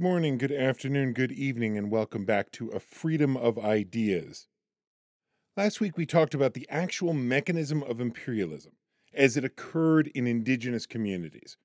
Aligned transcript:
Good 0.00 0.06
morning, 0.06 0.38
good 0.38 0.50
afternoon, 0.50 1.12
good 1.12 1.30
evening, 1.30 1.76
and 1.76 1.90
welcome 1.90 2.24
back 2.24 2.50
to 2.52 2.70
A 2.70 2.80
Freedom 2.80 3.36
of 3.36 3.58
Ideas. 3.58 4.48
Last 5.58 5.78
week 5.78 5.98
we 5.98 6.06
talked 6.06 6.32
about 6.32 6.54
the 6.54 6.66
actual 6.70 7.12
mechanism 7.12 7.82
of 7.82 8.00
imperialism 8.00 8.72
as 9.12 9.36
it 9.36 9.44
occurred 9.44 10.06
in 10.14 10.26
indigenous 10.26 10.86
communities. 10.86 11.58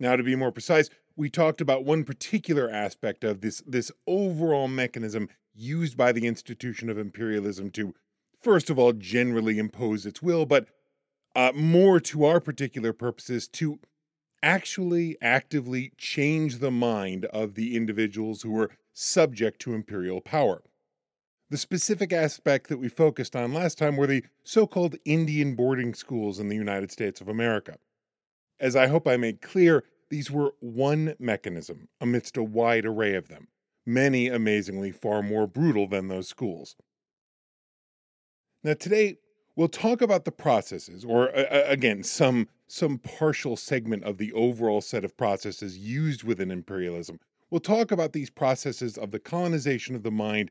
Now, 0.00 0.16
to 0.16 0.22
be 0.22 0.34
more 0.34 0.50
precise, 0.50 0.88
we 1.16 1.28
talked 1.28 1.60
about 1.60 1.84
one 1.84 2.04
particular 2.04 2.70
aspect 2.70 3.24
of 3.24 3.42
this, 3.42 3.62
this 3.66 3.92
overall 4.06 4.68
mechanism 4.68 5.28
used 5.54 5.94
by 5.94 6.12
the 6.12 6.26
institution 6.26 6.88
of 6.88 6.96
imperialism 6.96 7.70
to, 7.72 7.94
first 8.40 8.70
of 8.70 8.78
all, 8.78 8.94
generally 8.94 9.58
impose 9.58 10.06
its 10.06 10.22
will, 10.22 10.46
but 10.46 10.66
uh, 11.36 11.52
more 11.54 12.00
to 12.00 12.24
our 12.24 12.40
particular 12.40 12.94
purposes, 12.94 13.48
to 13.48 13.80
actually 14.42 15.16
actively 15.22 15.92
change 15.96 16.58
the 16.58 16.70
mind 16.70 17.26
of 17.26 17.54
the 17.54 17.76
individuals 17.76 18.42
who 18.42 18.50
were 18.50 18.70
subject 18.92 19.60
to 19.60 19.74
imperial 19.74 20.20
power. 20.20 20.62
The 21.50 21.58
specific 21.58 22.12
aspect 22.12 22.68
that 22.68 22.78
we 22.78 22.88
focused 22.88 23.36
on 23.36 23.52
last 23.52 23.76
time 23.76 23.96
were 23.96 24.06
the 24.06 24.24
so 24.42 24.66
called 24.66 24.96
Indian 25.04 25.54
boarding 25.54 25.94
schools 25.94 26.38
in 26.40 26.48
the 26.48 26.56
United 26.56 26.90
States 26.90 27.20
of 27.20 27.28
America. 27.28 27.76
As 28.58 28.74
I 28.74 28.86
hope 28.86 29.06
I 29.06 29.16
made 29.16 29.42
clear, 29.42 29.84
these 30.08 30.30
were 30.30 30.54
one 30.60 31.14
mechanism 31.18 31.88
amidst 32.00 32.36
a 32.36 32.42
wide 32.42 32.86
array 32.86 33.14
of 33.14 33.28
them, 33.28 33.48
many 33.84 34.28
amazingly 34.28 34.92
far 34.92 35.22
more 35.22 35.46
brutal 35.46 35.86
than 35.86 36.08
those 36.08 36.28
schools. 36.28 36.76
Now, 38.64 38.74
today, 38.74 39.18
we'll 39.56 39.68
talk 39.68 40.00
about 40.00 40.24
the 40.24 40.32
processes, 40.32 41.04
or 41.04 41.36
uh, 41.36 41.64
again, 41.66 42.02
some 42.02 42.48
some 42.72 42.96
partial 42.96 43.54
segment 43.54 44.02
of 44.02 44.16
the 44.16 44.32
overall 44.32 44.80
set 44.80 45.04
of 45.04 45.14
processes 45.14 45.76
used 45.76 46.24
within 46.24 46.50
imperialism. 46.50 47.20
We'll 47.50 47.60
talk 47.60 47.92
about 47.92 48.14
these 48.14 48.30
processes 48.30 48.96
of 48.96 49.10
the 49.10 49.18
colonization 49.18 49.94
of 49.94 50.02
the 50.02 50.10
mind, 50.10 50.50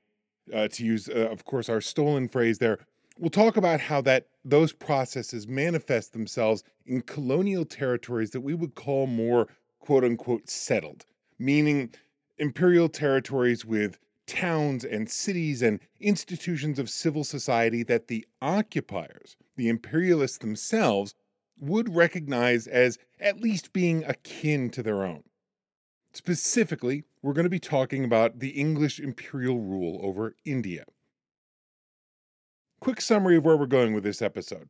uh, 0.53 0.67
to 0.67 0.85
use, 0.85 1.09
uh, 1.09 1.29
of 1.31 1.45
course, 1.45 1.67
our 1.67 1.81
stolen 1.81 2.27
phrase 2.27 2.59
there. 2.59 2.77
We'll 3.17 3.31
talk 3.31 3.57
about 3.57 3.79
how 3.79 4.01
that 4.01 4.27
those 4.45 4.71
processes 4.71 5.47
manifest 5.47 6.13
themselves 6.13 6.63
in 6.85 7.01
colonial 7.01 7.65
territories 7.65 8.29
that 8.31 8.41
we 8.41 8.53
would 8.53 8.75
call 8.75 9.07
more 9.07 9.47
quote 9.79 10.03
unquote 10.03 10.47
settled, 10.47 11.07
meaning 11.39 11.91
imperial 12.37 12.87
territories 12.87 13.65
with 13.65 13.97
towns 14.27 14.85
and 14.85 15.09
cities 15.09 15.63
and 15.63 15.79
institutions 15.99 16.77
of 16.77 16.87
civil 16.87 17.23
society 17.23 17.81
that 17.81 18.09
the 18.09 18.27
occupiers, 18.43 19.35
the 19.55 19.69
imperialists 19.69 20.37
themselves, 20.37 21.15
would 21.61 21.95
recognize 21.95 22.67
as 22.67 22.97
at 23.19 23.39
least 23.39 23.71
being 23.71 24.03
akin 24.03 24.69
to 24.71 24.83
their 24.83 25.05
own. 25.05 25.23
Specifically, 26.11 27.05
we're 27.21 27.33
going 27.33 27.45
to 27.45 27.49
be 27.49 27.59
talking 27.59 28.03
about 28.03 28.39
the 28.39 28.49
English 28.49 28.99
imperial 28.99 29.59
rule 29.59 29.99
over 30.03 30.35
India. 30.43 30.85
Quick 32.81 32.99
summary 32.99 33.37
of 33.37 33.45
where 33.45 33.55
we're 33.55 33.67
going 33.67 33.93
with 33.93 34.03
this 34.03 34.21
episode. 34.21 34.67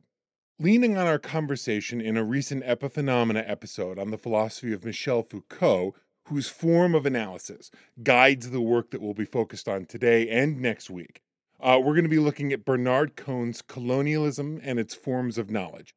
Leaning 0.60 0.96
on 0.98 1.06
our 1.06 1.18
conversation 1.18 2.00
in 2.00 2.16
a 2.16 2.22
recent 2.22 2.62
Epiphenomena 2.62 3.42
episode 3.48 3.98
on 3.98 4.10
the 4.10 4.18
philosophy 4.18 4.72
of 4.72 4.84
Michel 4.84 5.22
Foucault, 5.22 5.94
whose 6.28 6.48
form 6.48 6.94
of 6.94 7.06
analysis 7.06 7.70
guides 8.02 8.50
the 8.50 8.60
work 8.60 8.90
that 8.90 9.00
we'll 9.00 9.14
be 9.14 9.24
focused 9.24 9.66
on 9.66 9.86
today 9.86 10.28
and 10.28 10.60
next 10.60 10.90
week, 10.90 11.22
uh, 11.60 11.78
we're 11.82 11.94
going 11.94 12.04
to 12.04 12.08
be 12.08 12.18
looking 12.18 12.52
at 12.52 12.64
Bernard 12.64 13.16
Cohn's 13.16 13.62
Colonialism 13.62 14.60
and 14.62 14.78
its 14.78 14.94
Forms 14.94 15.38
of 15.38 15.50
Knowledge. 15.50 15.94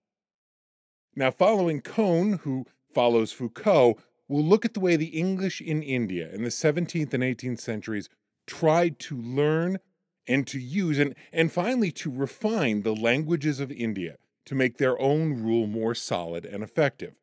Now, 1.16 1.32
following 1.32 1.80
Cohn, 1.80 2.40
who 2.40 2.66
follows 2.94 3.32
Foucault, 3.32 3.98
we'll 4.28 4.44
look 4.44 4.66
at 4.66 4.74
the 4.74 4.82
way 4.82 4.98
the 4.98 5.18
English 5.18 5.62
in 5.62 5.82
India 5.82 6.30
in 6.34 6.44
the 6.44 6.50
17th 6.50 7.14
and 7.14 7.24
18th 7.24 7.62
centuries 7.62 8.10
tried 8.46 9.00
to 9.00 9.16
learn 9.16 9.80
and 10.28 10.46
to 10.48 10.60
use 10.60 11.00
and, 11.00 11.16
and 11.32 11.54
finally 11.54 11.92
to 11.92 12.12
refine 12.12 12.82
the 12.82 12.96
languages 12.96 13.62
of 13.62 13.72
India 13.72 14.18
to 14.46 14.56
make 14.56 14.78
their 14.78 15.00
own 15.00 15.42
rule 15.42 15.68
more 15.68 15.96
solid 15.96 16.46
and 16.46 16.64
effective. 16.64 17.16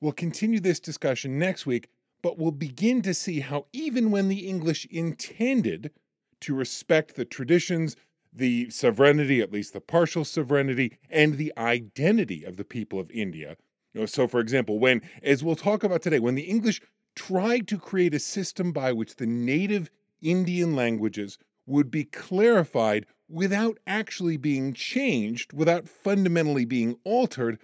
We'll 0.00 0.12
continue 0.12 0.60
this 0.60 0.80
discussion 0.80 1.38
next 1.38 1.66
week, 1.66 1.88
but 2.20 2.36
we'll 2.36 2.50
begin 2.50 3.00
to 3.02 3.14
see 3.14 3.40
how, 3.40 3.66
even 3.72 4.10
when 4.10 4.28
the 4.28 4.48
English 4.48 4.86
intended 4.90 5.92
to 6.40 6.54
respect 6.54 7.14
the 7.14 7.24
traditions, 7.24 7.96
the 8.36 8.70
sovereignty, 8.70 9.40
at 9.40 9.52
least 9.52 9.72
the 9.72 9.80
partial 9.80 10.24
sovereignty, 10.24 10.98
and 11.10 11.34
the 11.34 11.52
identity 11.56 12.44
of 12.44 12.56
the 12.56 12.64
people 12.64 13.00
of 13.00 13.10
India. 13.10 13.56
You 13.94 14.00
know, 14.00 14.06
so, 14.06 14.28
for 14.28 14.40
example, 14.40 14.78
when, 14.78 15.02
as 15.22 15.42
we'll 15.42 15.56
talk 15.56 15.82
about 15.82 16.02
today, 16.02 16.18
when 16.18 16.34
the 16.34 16.42
English 16.42 16.80
tried 17.14 17.66
to 17.68 17.78
create 17.78 18.14
a 18.14 18.18
system 18.18 18.72
by 18.72 18.92
which 18.92 19.16
the 19.16 19.26
native 19.26 19.90
Indian 20.20 20.76
languages 20.76 21.38
would 21.66 21.90
be 21.90 22.04
clarified 22.04 23.06
without 23.28 23.78
actually 23.86 24.36
being 24.36 24.72
changed, 24.72 25.52
without 25.52 25.88
fundamentally 25.88 26.64
being 26.64 26.96
altered, 27.04 27.58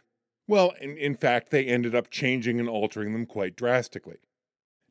well, 0.49 0.73
in, 0.81 0.97
in 0.97 1.15
fact, 1.15 1.51
they 1.51 1.67
ended 1.67 1.95
up 1.95 2.11
changing 2.11 2.59
and 2.59 2.69
altering 2.69 3.13
them 3.13 3.27
quite 3.27 3.55
drastically. 3.55 4.17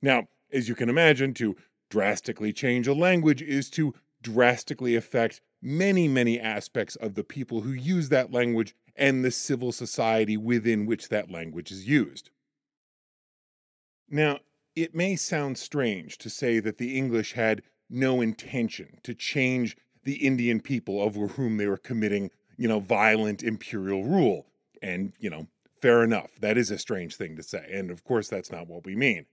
Now, 0.02 0.28
as 0.52 0.69
you 0.69 0.75
can 0.75 0.90
imagine, 0.90 1.34
to 1.36 1.56
drastically 1.90 2.53
change 2.53 2.88
a 2.88 2.94
language 2.94 3.42
is 3.42 3.69
to 3.72 3.94
drastically 4.22 4.96
affect 4.96 5.42
many, 5.62 6.08
many 6.08 6.40
aspects 6.40 6.96
of 6.96 7.16
the 7.16 7.24
people 7.24 7.62
who 7.62 7.72
use 7.72 8.10
that 8.10 8.32
language 8.32 8.76
and 8.96 9.24
the 9.24 9.32
civil 9.32 9.72
society 9.72 10.38
within 10.38 10.86
which 10.86 11.10
that 11.10 11.32
language 11.32 11.72
is 11.72 11.88
used. 11.88 12.30
Now, 14.10 14.40
it 14.76 14.96
may 14.96 15.16
sound 15.16 15.58
strange 15.58 16.18
to 16.20 16.30
say 16.30 16.60
that 16.60 16.78
the 16.78 16.98
English 16.98 17.34
had 17.34 17.62
no 17.90 18.22
intention 18.22 19.00
to 19.04 19.14
change 19.14 19.78
the 20.04 20.16
Indian 20.16 20.60
people 20.60 21.02
over 21.02 21.28
whom 21.28 21.58
they 21.58 21.68
were 21.68 21.78
committing, 21.78 22.32
you 22.58 22.68
know, 22.68 22.80
violent 22.80 23.44
imperial 23.44 24.04
rule. 24.04 24.48
And, 24.82 25.14
you 25.20 25.30
know, 25.30 25.48
fair 25.82 26.04
enough. 26.04 26.32
That 26.40 26.58
is 26.58 26.72
a 26.72 26.78
strange 26.78 27.16
thing 27.16 27.36
to 27.36 27.44
say. 27.44 27.70
And 27.72 27.92
of 27.92 28.04
course, 28.04 28.28
that's 28.28 28.52
not 28.52 28.68
what 28.68 28.86
we 28.86 28.96
mean. 28.96 29.26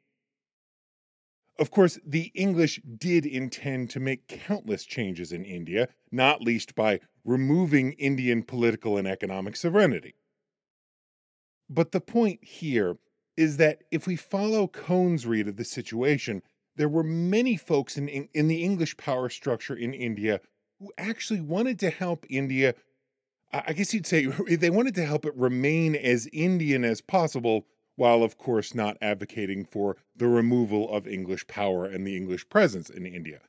Of 1.58 1.72
course, 1.72 1.98
the 2.06 2.30
English 2.34 2.80
did 2.96 3.26
intend 3.26 3.90
to 3.90 4.00
make 4.00 4.28
countless 4.28 4.84
changes 4.84 5.32
in 5.32 5.44
India, 5.44 5.88
not 6.12 6.40
least 6.40 6.76
by 6.76 7.00
removing 7.24 7.92
Indian 7.94 8.44
political 8.44 8.96
and 8.96 9.08
economic 9.08 9.56
sovereignty. 9.56 10.14
But 11.68 11.90
the 11.90 12.00
point 12.00 12.44
here 12.44 12.96
is 13.36 13.56
that 13.56 13.82
if 13.90 14.06
we 14.06 14.16
follow 14.16 14.68
Cohn's 14.68 15.26
read 15.26 15.48
of 15.48 15.56
the 15.56 15.64
situation, 15.64 16.42
there 16.76 16.88
were 16.88 17.02
many 17.02 17.56
folks 17.56 17.98
in, 17.98 18.08
in, 18.08 18.48
the 18.48 18.62
English 18.62 18.96
power 18.96 19.28
structure 19.28 19.74
in 19.74 19.92
India 19.92 20.40
who 20.78 20.92
actually 20.96 21.40
wanted 21.40 21.78
to 21.80 21.90
help 21.90 22.24
India. 22.30 22.74
I 23.52 23.72
guess 23.72 23.92
you'd 23.92 24.06
say 24.06 24.26
they 24.56 24.70
wanted 24.70 24.94
to 24.94 25.04
help 25.04 25.24
it 25.24 25.36
remain 25.36 25.96
as 25.96 26.28
Indian 26.32 26.84
as 26.84 27.00
possible 27.00 27.66
while 27.98 28.22
of 28.22 28.38
course 28.38 28.76
not 28.76 28.96
advocating 29.02 29.64
for 29.64 29.96
the 30.14 30.28
removal 30.28 30.88
of 30.94 31.08
English 31.08 31.44
power 31.48 31.84
and 31.84 32.06
the 32.06 32.16
English 32.16 32.48
presence 32.48 32.88
in 32.88 33.04
India. 33.04 33.40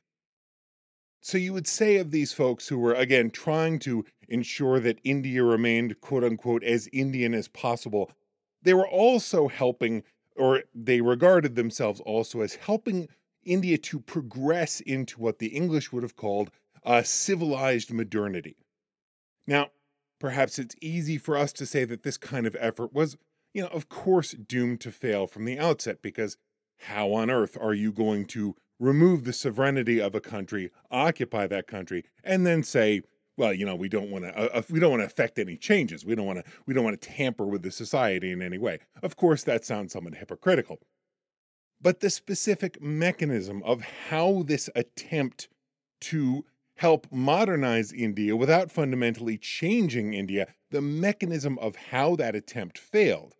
So 1.20 1.38
you 1.38 1.52
would 1.52 1.68
say 1.68 1.98
of 1.98 2.10
these 2.10 2.32
folks 2.32 2.66
who 2.66 2.76
were, 2.76 2.94
again, 2.94 3.30
trying 3.30 3.78
to 3.80 4.04
ensure 4.28 4.80
that 4.80 4.98
India 5.04 5.44
remained, 5.44 6.00
quote 6.00 6.24
unquote, 6.24 6.64
as 6.64 6.88
Indian 6.92 7.32
as 7.32 7.46
possible, 7.46 8.10
they 8.60 8.74
were 8.74 8.88
also 8.88 9.46
helping, 9.46 10.02
or 10.34 10.64
they 10.74 11.00
regarded 11.00 11.54
themselves 11.54 12.00
also 12.00 12.40
as 12.40 12.56
helping 12.56 13.08
India 13.44 13.78
to 13.78 14.00
progress 14.00 14.80
into 14.80 15.20
what 15.20 15.38
the 15.38 15.48
English 15.48 15.92
would 15.92 16.02
have 16.02 16.16
called 16.16 16.50
a 16.84 17.04
civilized 17.04 17.92
modernity. 17.92 18.56
Now, 19.46 19.68
perhaps 20.18 20.58
it's 20.58 20.74
easy 20.80 21.18
for 21.18 21.36
us 21.36 21.52
to 21.52 21.66
say 21.66 21.84
that 21.84 22.02
this 22.02 22.16
kind 22.16 22.48
of 22.48 22.56
effort 22.58 22.92
was 22.92 23.16
you 23.52 23.62
know, 23.62 23.68
of 23.68 23.88
course, 23.88 24.32
doomed 24.32 24.80
to 24.80 24.90
fail 24.90 25.26
from 25.26 25.44
the 25.44 25.58
outset 25.58 26.02
because 26.02 26.36
how 26.80 27.12
on 27.12 27.30
earth 27.30 27.56
are 27.60 27.74
you 27.74 27.92
going 27.92 28.24
to 28.26 28.54
remove 28.78 29.24
the 29.24 29.32
sovereignty 29.32 30.00
of 30.00 30.14
a 30.14 30.20
country, 30.20 30.70
occupy 30.90 31.46
that 31.46 31.66
country, 31.66 32.04
and 32.24 32.46
then 32.46 32.62
say, 32.62 33.02
well, 33.36 33.52
you 33.52 33.64
know, 33.64 33.76
we 33.76 33.88
don't 33.88 34.10
want 34.10 34.24
to 34.24 34.36
uh, 34.38 34.48
uh, 34.58 34.62
we 34.70 34.80
don't 34.80 34.90
want 34.90 35.00
to 35.00 35.06
affect 35.06 35.38
any 35.38 35.56
changes. 35.56 36.04
We 36.04 36.14
don't 36.14 36.26
want 36.26 36.44
to 36.44 36.52
we 36.66 36.74
don't 36.74 36.84
want 36.84 37.00
to 37.00 37.08
tamper 37.08 37.46
with 37.46 37.62
the 37.62 37.70
society 37.70 38.32
in 38.32 38.42
any 38.42 38.58
way. 38.58 38.80
Of 39.02 39.16
course, 39.16 39.44
that 39.44 39.64
sounds 39.64 39.92
somewhat 39.92 40.16
hypocritical. 40.16 40.78
But 41.80 42.00
the 42.00 42.10
specific 42.10 42.80
mechanism 42.82 43.62
of 43.62 43.80
how 44.10 44.42
this 44.46 44.68
attempt 44.74 45.48
to 46.02 46.44
help 46.76 47.06
modernize 47.10 47.92
India 47.92 48.36
without 48.36 48.70
fundamentally 48.70 49.38
changing 49.38 50.12
India, 50.14 50.54
the 50.70 50.82
mechanism 50.82 51.58
of 51.58 51.76
how 51.76 52.16
that 52.16 52.34
attempt 52.34 52.78
failed 52.78 53.36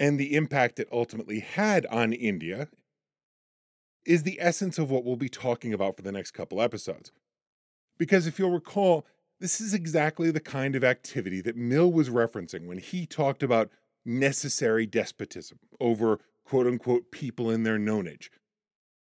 and 0.00 0.18
the 0.18 0.34
impact 0.34 0.80
it 0.80 0.88
ultimately 0.90 1.40
had 1.40 1.86
on 1.86 2.12
India 2.12 2.68
is 4.06 4.22
the 4.22 4.38
essence 4.40 4.78
of 4.78 4.90
what 4.90 5.04
we'll 5.04 5.14
be 5.14 5.28
talking 5.28 5.74
about 5.74 5.94
for 5.94 6.02
the 6.02 6.10
next 6.10 6.30
couple 6.32 6.60
episodes. 6.60 7.12
Because 7.98 8.26
if 8.26 8.38
you'll 8.38 8.50
recall, 8.50 9.06
this 9.40 9.60
is 9.60 9.74
exactly 9.74 10.30
the 10.30 10.40
kind 10.40 10.74
of 10.74 10.82
activity 10.82 11.42
that 11.42 11.54
Mill 11.54 11.92
was 11.92 12.08
referencing 12.08 12.66
when 12.66 12.78
he 12.78 13.04
talked 13.06 13.42
about 13.42 13.70
necessary 14.04 14.86
despotism 14.86 15.58
over 15.78 16.18
quote 16.44 16.66
unquote 16.66 17.10
people 17.10 17.50
in 17.50 17.62
their 17.62 17.78
nonage. 17.78 18.30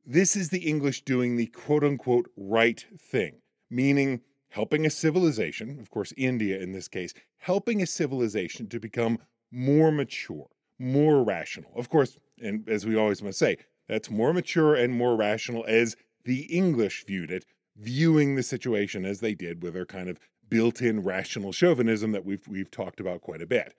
this 0.06 0.36
is 0.36 0.50
the 0.50 0.68
English 0.68 1.04
doing 1.04 1.36
the 1.36 1.46
quote 1.46 1.84
unquote 1.84 2.30
right 2.36 2.88
thing, 2.98 3.42
meaning 3.70 4.22
helping 4.50 4.88
a 4.88 4.90
civilization, 4.90 5.80
of 5.80 5.92
course, 5.92 6.12
India 6.18 6.60
in 6.60 6.72
this 6.72 6.88
case, 6.88 7.14
helping 7.38 7.80
a 7.82 7.86
civilization 7.86 8.68
to 8.68 8.80
become 8.80 9.20
more 9.52 9.92
mature, 9.92 10.48
more 10.80 11.24
rational. 11.24 11.72
Of 11.76 11.90
course, 11.90 12.18
and 12.42 12.68
as 12.68 12.86
we 12.86 12.96
always 12.96 13.22
must 13.22 13.38
say, 13.38 13.58
that's 13.88 14.10
more 14.10 14.34
mature 14.34 14.76
and 14.76 14.94
more 14.94 15.16
rational 15.16 15.66
as 15.68 15.96
the 16.26 16.44
English 16.44 17.06
viewed 17.06 17.32
it, 17.32 17.46
viewing 17.78 18.36
the 18.36 18.44
situation 18.44 19.06
as 19.06 19.20
they 19.20 19.34
did 19.34 19.62
with 19.62 19.74
their 19.74 19.86
kind 19.86 20.10
of 20.10 20.20
built-in 20.50 21.04
rational 21.04 21.52
chauvinism 21.52 22.12
that 22.12 22.26
we've 22.26 22.48
we've 22.48 22.72
talked 22.72 23.00
about 23.00 23.22
quite 23.22 23.42
a 23.42 23.48
bit. 23.48 23.76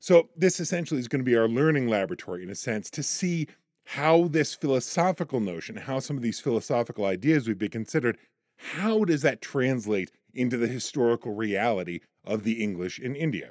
So 0.00 0.28
this 0.36 0.60
essentially 0.60 1.00
is 1.00 1.08
going 1.08 1.20
to 1.20 1.24
be 1.24 1.36
our 1.36 1.48
learning 1.48 1.88
laboratory 1.88 2.42
in 2.42 2.50
a 2.50 2.54
sense 2.54 2.90
to 2.90 3.02
see 3.02 3.48
how 3.84 4.28
this 4.28 4.54
philosophical 4.54 5.40
notion, 5.40 5.76
how 5.76 5.98
some 5.98 6.16
of 6.16 6.22
these 6.22 6.40
philosophical 6.40 7.06
ideas 7.06 7.48
we've 7.48 7.58
been 7.58 7.70
considered, 7.70 8.18
how 8.56 9.04
does 9.04 9.22
that 9.22 9.40
translate 9.40 10.12
into 10.34 10.56
the 10.56 10.68
historical 10.68 11.34
reality 11.34 12.00
of 12.24 12.44
the 12.44 12.62
English 12.62 12.98
in 12.98 13.16
India? 13.16 13.50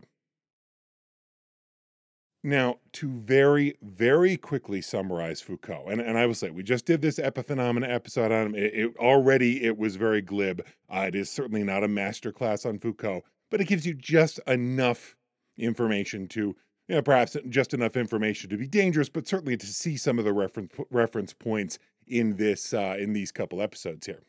Now, 2.48 2.78
to 2.94 3.10
very, 3.10 3.76
very 3.82 4.38
quickly 4.38 4.80
summarize 4.80 5.42
Foucault, 5.42 5.88
and, 5.90 6.00
and 6.00 6.18
I 6.18 6.26
will 6.26 6.34
say 6.34 6.50
we 6.50 6.64
just 6.64 6.86
did 6.86 7.02
this 7.02 7.20
epiphenomena 7.20 7.90
episode 7.90 8.32
on 8.32 8.46
him. 8.46 8.56
It, 8.56 8.74
it 8.74 8.98
already 8.98 9.66
it 9.66 9.78
was 9.78 9.98
very 9.98 10.22
glib. 10.22 10.66
Uh, 10.90 11.04
it 11.10 11.16
is 11.16 11.30
certainly 11.30 11.66
not 11.66 11.84
a 11.84 11.90
master 11.90 12.32
class 12.32 12.66
on 12.66 12.80
Foucault, 12.80 13.26
but 13.52 13.60
it 13.60 13.68
gives 13.68 13.86
you 13.86 13.94
just 13.94 14.40
enough 14.48 15.18
information 15.58 16.26
to, 16.30 16.56
you 16.88 16.96
know, 16.96 17.02
perhaps 17.02 17.36
just 17.50 17.74
enough 17.74 17.98
information 17.98 18.50
to 18.50 18.56
be 18.56 18.66
dangerous, 18.66 19.10
but 19.10 19.28
certainly 19.28 19.58
to 19.58 19.68
see 19.68 19.98
some 19.98 20.18
of 20.18 20.24
the 20.24 20.32
reference 20.32 20.72
reference 20.90 21.34
points 21.34 21.80
in 22.08 22.38
this 22.38 22.74
uh, 22.74 22.96
in 22.98 23.12
these 23.12 23.34
couple 23.34 23.62
episodes 23.62 24.06
here. 24.06 24.24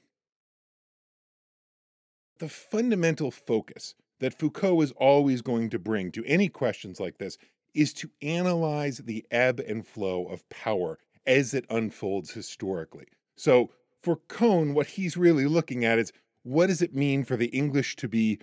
The 2.40 2.48
fundamental 2.48 3.30
focus 3.30 3.94
that 4.18 4.36
Foucault 4.36 4.80
is 4.80 4.90
always 4.96 5.40
going 5.40 5.70
to 5.70 5.78
bring 5.78 6.10
to 6.10 6.24
any 6.24 6.48
questions 6.48 6.98
like 6.98 7.18
this 7.18 7.38
is 7.74 7.92
to 7.94 8.10
analyze 8.22 8.98
the 8.98 9.24
ebb 9.30 9.60
and 9.60 9.86
flow 9.86 10.26
of 10.26 10.48
power 10.48 10.98
as 11.26 11.54
it 11.54 11.64
unfolds 11.70 12.32
historically. 12.32 13.06
So 13.36 13.70
for 14.00 14.16
Cohn, 14.28 14.74
what 14.74 14.86
he's 14.86 15.16
really 15.16 15.46
looking 15.46 15.84
at 15.84 15.98
is 15.98 16.12
what 16.42 16.68
does 16.68 16.82
it 16.82 16.94
mean 16.94 17.24
for 17.24 17.36
the 17.36 17.46
English 17.46 17.96
to 17.96 18.08
be 18.08 18.38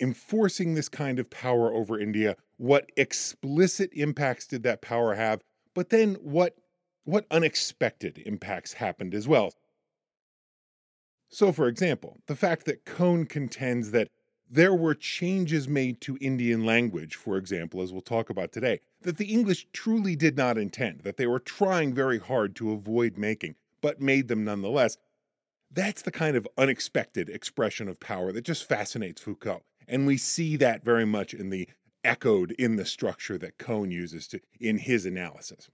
enforcing 0.00 0.74
this 0.74 0.88
kind 0.88 1.18
of 1.18 1.30
power 1.30 1.72
over 1.72 1.98
India? 1.98 2.36
What 2.58 2.90
explicit 2.96 3.90
impacts 3.92 4.46
did 4.46 4.62
that 4.64 4.82
power 4.82 5.14
have? 5.14 5.42
But 5.74 5.90
then 5.90 6.14
what 6.16 6.56
what 7.04 7.24
unexpected 7.30 8.20
impacts 8.26 8.74
happened 8.74 9.14
as 9.14 9.28
well? 9.28 9.52
So, 11.28 11.52
for 11.52 11.68
example, 11.68 12.18
the 12.26 12.36
fact 12.36 12.66
that 12.66 12.84
Cohn 12.84 13.26
contends 13.26 13.92
that 13.92 14.08
there 14.48 14.74
were 14.74 14.94
changes 14.94 15.68
made 15.68 16.00
to 16.02 16.18
Indian 16.20 16.64
language, 16.64 17.16
for 17.16 17.36
example, 17.36 17.82
as 17.82 17.92
we'll 17.92 18.00
talk 18.00 18.30
about 18.30 18.52
today, 18.52 18.80
that 19.02 19.18
the 19.18 19.32
English 19.32 19.66
truly 19.72 20.14
did 20.14 20.36
not 20.36 20.56
intend, 20.56 21.00
that 21.00 21.16
they 21.16 21.26
were 21.26 21.40
trying 21.40 21.92
very 21.92 22.18
hard 22.18 22.54
to 22.56 22.72
avoid 22.72 23.18
making, 23.18 23.56
but 23.80 24.00
made 24.00 24.28
them 24.28 24.44
nonetheless. 24.44 24.98
That's 25.70 26.02
the 26.02 26.12
kind 26.12 26.36
of 26.36 26.46
unexpected 26.56 27.28
expression 27.28 27.88
of 27.88 27.98
power 27.98 28.30
that 28.32 28.44
just 28.44 28.68
fascinates 28.68 29.20
Foucault. 29.20 29.62
And 29.88 30.06
we 30.06 30.16
see 30.16 30.56
that 30.56 30.84
very 30.84 31.04
much 31.04 31.34
in 31.34 31.50
the 31.50 31.68
echoed 32.04 32.52
in 32.52 32.76
the 32.76 32.86
structure 32.86 33.36
that 33.38 33.58
Cohn 33.58 33.90
uses 33.90 34.28
to, 34.28 34.40
in 34.60 34.78
his 34.78 35.06
analysis. 35.06 35.68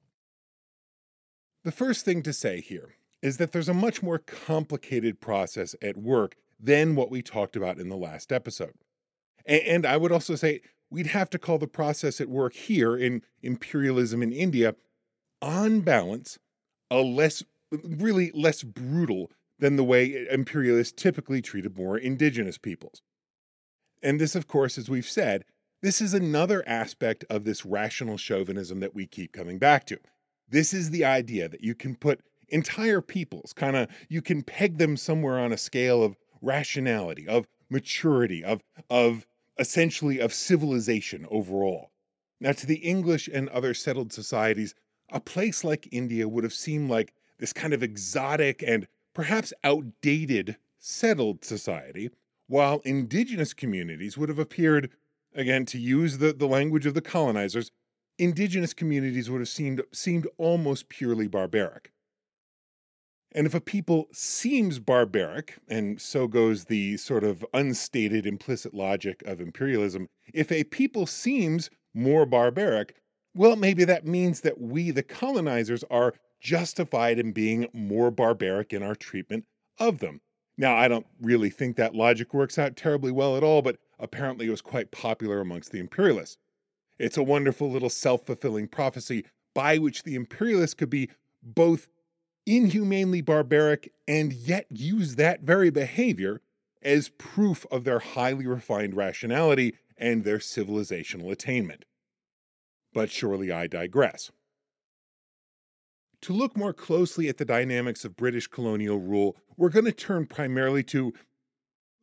The 1.63 1.73
first 1.73 2.05
thing 2.05 2.23
to 2.23 2.33
say 2.33 2.61
here 2.61 2.95
is 3.21 3.37
that 3.37 3.53
there's 3.53 3.69
a 3.69 3.75
much 3.75 4.03
more 4.03 4.19
complicated 4.19 5.21
process 5.21 5.77
at 5.83 5.97
work 5.97 6.37
than 6.63 6.95
what 6.95 7.11
we 7.11 7.21
talked 7.21 7.57
about 7.57 7.79
in 7.79 7.89
the 7.89 7.97
last 7.97 8.33
episode. 8.33 8.75
And, 9.45 9.85
I 9.85 9.97
would 9.97 10.13
also 10.13 10.37
say 10.37 10.61
we'd 10.89 11.09
have 11.09 11.29
to 11.31 11.39
call 11.39 11.59
the 11.59 11.67
process 11.67 12.21
at 12.21 12.29
work 12.29 12.55
here 12.55 12.97
in 12.97 13.23
imperialism 13.43 14.23
in 14.23 14.33
India, 14.33 14.77
on 15.41 15.81
balance, 15.81 16.39
a 16.91 16.99
less, 16.99 17.43
really 17.73 18.31
less 18.35 18.63
brutal 18.63 19.33
than 19.59 19.75
the 19.75 19.85
way 19.85 20.15
eh, 20.15 20.33
imperialists 20.33 20.93
typically 20.93 21.43
treated 21.43 21.77
more 21.77 21.99
indigenous 21.99 22.57
peoples. 22.57 23.03
And 24.01 24.21
this, 24.21 24.37
of 24.37 24.47
course, 24.47 24.79
as 24.79 24.89
we've 24.89 25.09
said, 25.09 25.45
this 25.83 26.01
is 26.01 26.15
another 26.15 26.63
aspect 26.69 27.25
of 27.29 27.45
this 27.45 27.67
rational 27.67 28.17
chauvinism 28.17 28.79
that 28.81 28.95
we 28.95 29.07
keep 29.07 29.33
coming 29.33 29.59
back 29.59 29.87
to. 29.87 29.99
This 30.49 30.73
is 30.73 30.91
the 30.91 31.05
idea 31.05 31.49
that 31.49 31.63
you 31.63 31.75
can 31.75 31.97
put 31.97 32.21
entire 32.49 33.01
peoples, 33.01 33.53
kind 33.53 33.75
of, 33.75 33.89
you 34.09 34.23
can 34.23 34.43
peg 34.43 34.79
them 34.79 34.97
somewhere 34.97 35.39
on 35.39 35.53
a 35.53 35.57
scale 35.57 36.05
of 36.05 36.17
rationality, 36.43 37.27
of 37.27 37.47
maturity, 37.71 38.45
of, 38.45 38.63
of 38.91 39.27
essentially 39.59 40.19
of 40.19 40.35
civilization 40.35 41.27
overall. 41.31 41.91
Now, 42.41 42.53
to 42.53 42.67
the 42.67 42.77
English 42.77 43.29
and 43.33 43.49
other 43.49 43.73
settled 43.73 44.13
societies, 44.13 44.75
a 45.11 45.21
place 45.21 45.63
like 45.63 45.89
India 45.93 46.29
would 46.29 46.45
have 46.45 46.53
seemed 46.53 46.91
like 46.91 47.15
this 47.39 47.53
kind 47.53 47.73
of 47.73 47.83
exotic 47.83 48.63
and 48.67 48.87
perhaps 49.15 49.53
outdated 49.63 50.57
settled 50.79 51.45
society, 51.45 52.11
while 52.49 52.81
indigenous 52.85 53.55
communities 53.55 54.19
would 54.19 54.29
have 54.29 54.39
appeared, 54.39 54.91
again, 55.35 55.65
to 55.67 55.79
use 55.79 56.19
the, 56.19 56.33
the 56.33 56.49
language 56.49 56.87
of 56.87 56.95
the 56.95 57.01
colonizers, 57.01 57.71
indigenous 58.19 58.75
communities 58.75 59.31
would 59.31 59.41
have 59.41 59.49
seemed, 59.49 59.83
seemed 59.93 60.27
almost 60.39 60.89
purely 60.89 61.29
barbaric. 61.29 61.93
And 63.35 63.47
if 63.47 63.55
a 63.55 63.61
people 63.61 64.09
seems 64.13 64.79
barbaric, 64.79 65.59
and 65.69 66.01
so 66.01 66.29
goes 66.29 66.67
the 66.67 66.99
sort 66.99 67.25
of 67.25 67.45
unstated 67.55 68.27
implicit 68.27 68.75
logic 68.75 69.23
of 69.25 69.41
imperialism, 69.41 70.09
if 70.35 70.53
a 70.53 70.65
people 70.65 71.07
seems 71.07 71.71
more 71.95 72.27
barbaric, 72.27 72.95
well, 73.35 73.57
maybe 73.57 73.85
that 73.85 74.07
means 74.07 74.43
that 74.43 74.61
we, 74.61 74.91
the 74.91 75.03
colonizers, 75.03 75.83
are 75.91 76.15
justified 76.41 77.19
in 77.19 77.33
being 77.33 77.69
more 77.73 78.11
barbaric 78.11 78.73
in 78.73 78.83
our 78.83 78.95
treatment 78.95 79.45
of 79.79 79.99
them. 79.99 80.21
Now, 80.59 80.77
I 80.77 80.89
don't 80.89 81.07
really 81.21 81.49
think 81.49 81.77
that 81.77 81.95
logic 81.95 82.35
works 82.35 82.59
out 82.59 82.77
terribly 82.77 83.11
well 83.11 83.37
at 83.37 83.43
all, 83.43 83.63
but 83.63 83.79
apparently 83.99 84.47
it 84.47 84.51
was 84.51 84.61
quite 84.61 84.91
popular 84.91 85.41
amongst 85.41 85.73
the 85.73 85.79
imperialists. 85.79 86.37
It's 86.99 87.17
a 87.17 87.23
wonderful 87.23 87.71
little 87.71 87.89
self 87.89 88.27
fulfilling 88.27 88.69
prophecy 88.69 89.25
by 89.55 89.79
which 89.79 90.03
the 90.03 90.15
imperialists 90.15 90.75
could 90.75 90.91
be 90.91 91.09
both 91.43 91.89
inhumanely 92.47 93.21
barbaric 93.21 93.93
and 94.09 94.33
yet 94.33 94.67
use 94.71 95.17
that 95.17 95.43
very 95.43 95.71
behavior 95.71 96.41
as 96.83 97.09
proof 97.11 97.65
of 97.71 97.85
their 97.85 98.01
highly 98.01 98.47
refined 98.47 98.95
rationality 98.95 99.77
and 99.97 100.25
their 100.25 100.39
civilizational 100.39 101.31
attainment. 101.31 101.85
But 102.93 103.11
surely 103.11 103.53
I 103.53 103.67
digress. 103.69 104.31
To 106.23 106.33
look 106.33 106.57
more 106.57 106.73
closely 106.73 107.29
at 107.29 107.39
the 107.39 107.45
dynamics 107.45 108.05
of 108.05 108.17
British 108.17 108.47
colonial 108.47 108.99
rule, 108.99 109.37
we're 109.57 109.71
going 109.71 109.87
to 109.87 109.93
turn 109.93 110.27
primarily 110.27 110.83
to 110.85 111.13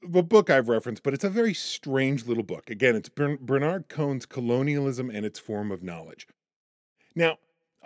a 0.03 0.23
book 0.23 0.49
I've 0.49 0.69
referenced, 0.69 1.03
but 1.03 1.13
it's 1.13 1.23
a 1.23 1.29
very 1.29 1.53
strange 1.53 2.25
little 2.25 2.43
book. 2.43 2.69
Again, 2.69 2.95
it's 2.95 3.09
Bernard 3.09 3.89
Cohn's 3.89 4.25
Colonialism 4.25 5.09
and 5.09 5.25
Its 5.25 5.39
Form 5.39 5.71
of 5.71 5.83
Knowledge. 5.83 6.27
Now, 7.15 7.37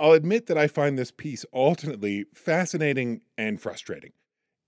I'll 0.03 0.11
admit 0.11 0.47
that 0.47 0.57
I 0.57 0.67
find 0.67 0.99
this 0.99 1.11
piece 1.11 1.45
alternately 1.53 2.25
fascinating 2.33 3.21
and 3.37 3.61
frustrating. 3.61 4.11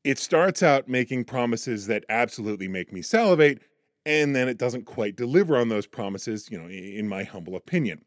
It 0.06 0.18
starts 0.18 0.64
out 0.64 0.88
making 0.88 1.26
promises 1.26 1.88
that 1.88 2.06
absolutely 2.08 2.70
make 2.70 2.94
me 2.94 3.02
salivate, 3.02 3.62
and 4.06 4.34
then 4.34 4.48
it 4.48 4.58
doesn't 4.58 4.86
quite 4.86 5.18
deliver 5.18 5.58
on 5.58 5.68
those 5.68 5.88
promises, 5.88 6.50
you 6.50 6.58
know, 6.58 6.70
in 6.70 7.10
my 7.10 7.26
humble 7.26 7.58
opinion. 7.58 8.06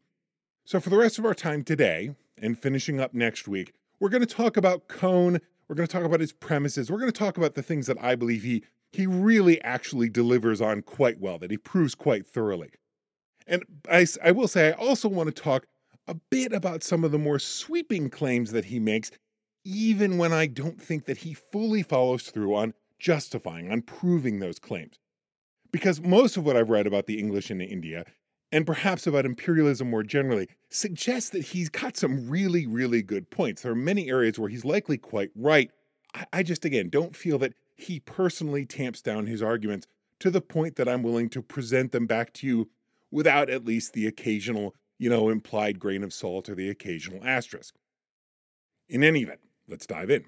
So, 0.65 0.79
for 0.79 0.89
the 0.89 0.97
rest 0.97 1.19
of 1.19 1.25
our 1.25 1.35
time 1.35 1.61
today, 1.61 2.15
and 2.35 2.57
finishing 2.57 2.99
up 2.99 3.13
next 3.13 3.47
week, 3.47 3.73
we're 3.99 4.09
going 4.09 4.25
to 4.25 4.35
talk 4.35 4.57
about 4.57 4.87
Cohn. 4.87 5.39
We're 5.67 5.75
going 5.75 5.87
to 5.87 5.93
talk 5.93 6.05
about 6.05 6.21
his 6.21 6.33
premises. 6.33 6.89
We're 6.89 6.97
going 6.97 7.11
to 7.11 7.19
talk 7.19 7.37
about 7.37 7.53
the 7.53 7.61
things 7.61 7.85
that 7.85 8.01
I 8.01 8.15
believe 8.15 8.41
he 8.41 8.63
he 8.91 9.05
really 9.05 9.61
actually 9.61 10.09
delivers 10.09 10.61
on 10.61 10.81
quite 10.81 11.19
well, 11.19 11.37
that 11.37 11.51
he 11.51 11.57
proves 11.57 11.93
quite 11.93 12.25
thoroughly. 12.25 12.71
And 13.45 13.63
I, 13.87 14.07
I 14.23 14.31
will 14.31 14.47
say, 14.47 14.69
I 14.69 14.71
also 14.71 15.07
want 15.07 15.27
to 15.27 15.43
talk 15.43 15.67
a 16.09 16.15
bit 16.15 16.51
about 16.51 16.83
some 16.83 17.03
of 17.03 17.11
the 17.11 17.19
more 17.19 17.37
sweeping 17.37 18.09
claims 18.09 18.51
that 18.51 18.65
he 18.65 18.79
makes, 18.79 19.11
even 19.63 20.17
when 20.17 20.33
I 20.33 20.47
don't 20.47 20.81
think 20.81 21.05
that 21.05 21.17
he 21.17 21.35
fully 21.35 21.83
follows 21.83 22.23
through 22.23 22.55
on 22.55 22.73
justifying, 22.97 23.71
on 23.71 23.83
proving 23.83 24.39
those 24.39 24.57
claims. 24.57 24.97
Because 25.71 26.01
most 26.01 26.35
of 26.35 26.45
what 26.45 26.57
I've 26.57 26.71
read 26.71 26.87
about 26.87 27.05
the 27.05 27.19
English 27.19 27.51
in 27.51 27.61
India, 27.61 28.05
and 28.51 28.65
perhaps 28.65 29.05
about 29.05 29.27
imperialism 29.27 29.91
more 29.91 30.01
generally, 30.01 30.47
suggests 30.71 31.29
that 31.29 31.43
he's 31.43 31.69
got 31.69 31.95
some 31.95 32.27
really, 32.27 32.65
really 32.65 33.03
good 33.03 33.29
points. 33.29 33.61
There 33.61 33.71
are 33.71 33.75
many 33.75 34.09
areas 34.09 34.39
where 34.39 34.49
he's 34.49 34.65
likely 34.65 34.97
quite 34.97 35.29
right. 35.35 35.69
I, 36.15 36.25
I 36.33 36.43
just, 36.43 36.65
again, 36.65 36.89
don't 36.89 37.15
feel 37.15 37.37
that 37.37 37.53
he 37.75 37.99
personally 37.99 38.65
tamps 38.65 39.03
down 39.03 39.27
his 39.27 39.43
arguments 39.43 39.85
to 40.21 40.31
the 40.31 40.41
point 40.41 40.75
that 40.77 40.89
I'm 40.89 41.03
willing 41.03 41.29
to 41.29 41.43
present 41.43 41.91
them 41.91 42.07
back 42.07 42.33
to 42.33 42.47
you 42.47 42.69
without 43.11 43.51
at 43.51 43.65
least 43.65 43.93
the 43.93 44.07
occasional 44.07 44.73
you 44.99 45.09
know, 45.09 45.29
implied 45.29 45.79
grain 45.79 46.03
of 46.03 46.13
salt 46.13 46.47
or 46.47 46.55
the 46.55 46.69
occasional 46.69 47.25
asterisk. 47.25 47.73
In 48.87 49.03
any 49.03 49.21
event, 49.21 49.39
Let's 49.69 49.85
dive 49.85 50.09
in. 50.09 50.25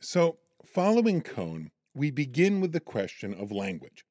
So, 0.00 0.38
following 0.64 1.20
Cohn, 1.20 1.70
we 1.94 2.10
begin 2.10 2.62
with 2.62 2.72
the 2.72 2.80
question 2.80 3.34
of 3.34 3.52
language. 3.52 4.06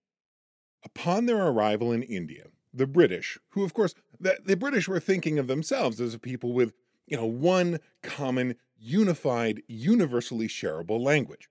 Upon 0.85 1.25
their 1.25 1.47
arrival 1.47 1.91
in 1.91 2.03
India, 2.03 2.45
the 2.71 2.85
British, 2.85 3.39
who 3.49 3.63
of 3.63 3.73
course 3.73 3.95
the, 4.19 4.37
the 4.45 4.55
British 4.55 4.87
were 4.87 4.99
thinking 4.99 5.39
of 5.39 5.47
themselves 5.47 5.99
as 5.99 6.13
a 6.13 6.19
people 6.19 6.53
with, 6.53 6.73
you 7.07 7.17
know, 7.17 7.25
one 7.25 7.79
common, 8.03 8.55
unified, 8.77 9.63
universally 9.67 10.47
shareable 10.47 10.99
language. 10.99 11.49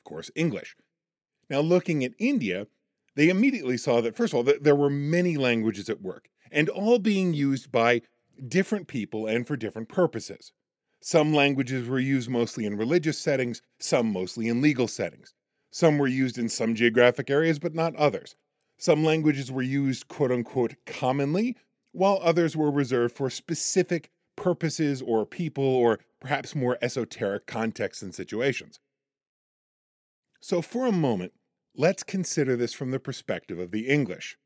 Of 0.00 0.08
course, 0.08 0.30
English. 0.34 0.76
Now, 1.50 1.60
looking 1.60 2.02
at 2.04 2.14
India, 2.18 2.68
they 3.16 3.28
immediately 3.28 3.76
saw 3.76 4.00
that, 4.00 4.16
first 4.16 4.32
of 4.32 4.38
all, 4.38 4.42
that 4.44 4.64
there 4.64 4.76
were 4.76 4.90
many 4.90 5.36
languages 5.36 5.88
at 5.88 6.02
work, 6.02 6.28
and 6.50 6.68
all 6.68 6.98
being 6.98 7.34
used 7.34 7.70
by 7.70 8.02
different 8.48 8.88
people 8.88 9.26
and 9.26 9.46
for 9.46 9.56
different 9.56 9.88
purposes. 9.88 10.52
Some 11.00 11.32
languages 11.32 11.88
were 11.88 11.98
used 11.98 12.28
mostly 12.28 12.66
in 12.66 12.76
religious 12.76 13.18
settings, 13.18 13.62
some 13.78 14.12
mostly 14.12 14.48
in 14.48 14.60
legal 14.60 14.86
settings. 14.86 15.34
Some 15.70 15.98
were 15.98 16.06
used 16.06 16.36
in 16.36 16.48
some 16.48 16.74
geographic 16.74 17.30
areas, 17.30 17.58
but 17.58 17.74
not 17.74 17.96
others. 17.96 18.36
Some 18.78 19.04
languages 19.04 19.50
were 19.50 19.62
used 19.62 20.08
quote 20.08 20.32
unquote 20.32 20.74
commonly, 20.86 21.56
while 21.92 22.20
others 22.22 22.56
were 22.56 22.70
reserved 22.70 23.16
for 23.16 23.30
specific 23.30 24.10
purposes 24.36 25.02
or 25.02 25.26
people 25.26 25.64
or 25.64 26.00
perhaps 26.20 26.54
more 26.54 26.78
esoteric 26.80 27.46
contexts 27.46 28.02
and 28.02 28.14
situations. 28.14 28.80
So, 30.40 30.62
for 30.62 30.86
a 30.86 30.92
moment, 30.92 31.32
let's 31.74 32.02
consider 32.02 32.56
this 32.56 32.72
from 32.72 32.90
the 32.90 33.00
perspective 33.00 33.58
of 33.58 33.70
the 33.70 33.88
English. 33.88 34.36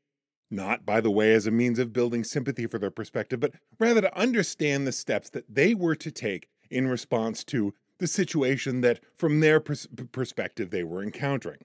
Not, 0.51 0.85
by 0.85 1.01
the 1.01 1.11
way, 1.11 1.33
as 1.33 1.47
a 1.47 1.51
means 1.51 1.79
of 1.79 1.93
building 1.93 2.23
sympathy 2.23 2.67
for 2.67 2.77
their 2.77 2.91
perspective, 2.91 3.39
but 3.39 3.53
rather 3.79 4.01
to 4.01 4.17
understand 4.17 4.85
the 4.85 4.91
steps 4.91 5.29
that 5.31 5.53
they 5.53 5.73
were 5.73 5.95
to 5.95 6.11
take 6.11 6.47
in 6.69 6.87
response 6.87 7.43
to 7.45 7.73
the 7.97 8.07
situation 8.07 8.81
that, 8.81 8.99
from 9.15 9.39
their 9.39 9.59
pers- 9.59 9.87
perspective, 10.11 10.69
they 10.69 10.83
were 10.83 11.01
encountering. 11.01 11.61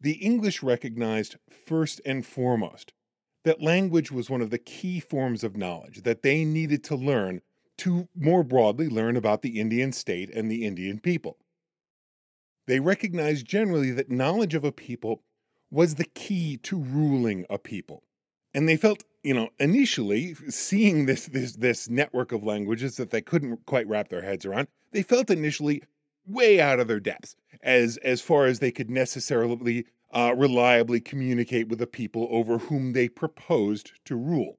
The 0.00 0.14
English 0.14 0.62
recognized 0.62 1.36
first 1.66 2.00
and 2.04 2.26
foremost 2.26 2.92
that 3.44 3.62
language 3.62 4.12
was 4.12 4.30
one 4.30 4.40
of 4.40 4.50
the 4.50 4.58
key 4.58 5.00
forms 5.00 5.42
of 5.42 5.56
knowledge 5.56 6.02
that 6.02 6.22
they 6.22 6.44
needed 6.44 6.84
to 6.84 6.96
learn 6.96 7.40
to 7.78 8.08
more 8.14 8.44
broadly 8.44 8.88
learn 8.88 9.16
about 9.16 9.42
the 9.42 9.58
Indian 9.60 9.92
state 9.92 10.30
and 10.30 10.50
the 10.50 10.64
Indian 10.64 11.00
people. 11.00 11.38
They 12.66 12.80
recognized 12.80 13.46
generally 13.46 13.90
that 13.92 14.10
knowledge 14.10 14.54
of 14.54 14.64
a 14.64 14.72
people 14.72 15.22
was 15.70 15.94
the 15.94 16.04
key 16.04 16.58
to 16.58 16.78
ruling 16.78 17.46
a 17.50 17.58
people. 17.58 18.04
And 18.54 18.68
they 18.68 18.76
felt, 18.76 19.04
you 19.22 19.32
know, 19.32 19.48
initially 19.58 20.34
seeing 20.48 21.06
this 21.06 21.26
this 21.26 21.54
this 21.54 21.88
network 21.88 22.32
of 22.32 22.44
languages 22.44 22.96
that 22.96 23.10
they 23.10 23.22
couldn't 23.22 23.64
quite 23.66 23.88
wrap 23.88 24.08
their 24.08 24.22
heads 24.22 24.44
around, 24.44 24.68
they 24.92 25.02
felt 25.02 25.30
initially 25.30 25.82
way 26.26 26.60
out 26.60 26.78
of 26.78 26.88
their 26.88 27.00
depths 27.00 27.34
as 27.62 27.96
as 27.98 28.20
far 28.20 28.46
as 28.46 28.58
they 28.58 28.70
could 28.70 28.90
necessarily 28.90 29.86
uh, 30.12 30.34
reliably 30.36 31.00
communicate 31.00 31.68
with 31.68 31.78
the 31.78 31.86
people 31.86 32.28
over 32.30 32.58
whom 32.58 32.92
they 32.92 33.08
proposed 33.08 33.92
to 34.04 34.14
rule. 34.14 34.58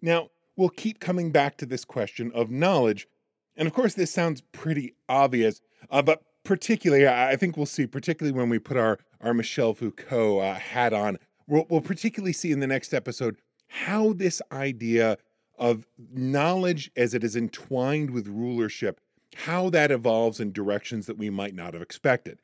Now, 0.00 0.30
we'll 0.56 0.70
keep 0.70 0.98
coming 0.98 1.30
back 1.30 1.58
to 1.58 1.66
this 1.66 1.84
question 1.84 2.32
of 2.34 2.50
knowledge, 2.50 3.06
and 3.54 3.68
of 3.68 3.74
course, 3.74 3.92
this 3.94 4.10
sounds 4.10 4.40
pretty 4.52 4.94
obvious, 5.08 5.60
uh, 5.90 6.00
but 6.00 6.22
particularly, 6.44 7.06
I 7.06 7.36
think 7.36 7.56
we'll 7.56 7.66
see, 7.66 7.86
particularly 7.86 8.36
when 8.36 8.48
we 8.48 8.58
put 8.58 8.76
our, 8.76 8.98
our 9.20 9.34
Michel 9.34 9.74
Foucault 9.74 10.40
uh, 10.40 10.54
hat 10.54 10.92
on, 10.92 11.18
we'll, 11.46 11.66
we'll 11.68 11.80
particularly 11.80 12.32
see 12.32 12.52
in 12.52 12.60
the 12.60 12.66
next 12.66 12.92
episode 12.92 13.36
how 13.68 14.12
this 14.12 14.42
idea 14.50 15.18
of 15.58 15.86
knowledge 16.12 16.90
as 16.96 17.14
it 17.14 17.22
is 17.22 17.36
entwined 17.36 18.10
with 18.10 18.26
rulership, 18.26 19.00
how 19.36 19.70
that 19.70 19.90
evolves 19.90 20.40
in 20.40 20.52
directions 20.52 21.06
that 21.06 21.18
we 21.18 21.30
might 21.30 21.54
not 21.54 21.72
have 21.72 21.82
expected. 21.82 22.38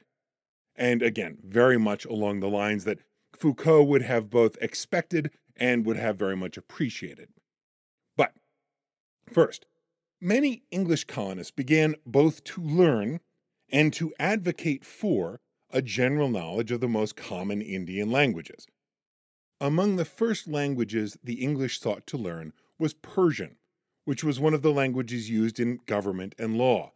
And 0.77 1.03
again, 1.03 1.39
very 1.45 1.79
much 1.79 2.05
along 2.05 2.41
the 2.41 2.49
lines 2.49 2.85
that 2.85 3.01
Foucault 3.37 3.85
would 3.85 4.03
have 4.03 4.31
both 4.31 4.57
expected 4.61 5.33
and 5.57 5.85
would 5.85 5.97
have 5.97 6.17
very 6.17 6.37
much 6.37 6.57
appreciated. 6.57 7.29
But 8.17 8.33
first, 9.33 9.67
many 10.21 10.63
English 10.71 11.05
colonists 11.05 11.51
began 11.51 11.97
both 12.07 12.45
to 12.45 12.63
learn 12.63 13.21
and 13.71 13.93
to 13.95 14.13
advocate 14.19 14.85
for 14.85 15.41
a 15.71 15.83
general 15.83 16.29
knowledge 16.29 16.73
of 16.73 16.81
the 16.81 16.89
most 16.89 17.17
common 17.17 17.61
Indian 17.61 18.11
languages. 18.11 18.67
Among 19.61 19.97
the 19.97 20.05
first 20.05 20.49
languages 20.49 21.19
the 21.23 21.43
English 21.43 21.81
sought 21.81 22.07
to 22.07 22.17
learn 22.17 22.53
was 22.79 22.95
Persian, 22.95 23.57
which 24.05 24.25
was 24.25 24.41
one 24.41 24.55
of 24.55 24.63
the 24.63 24.73
languages 24.73 25.29
used 25.29 25.61
in 25.61 25.81
government 25.87 26.35
and 26.39 26.57
law. 26.57 26.93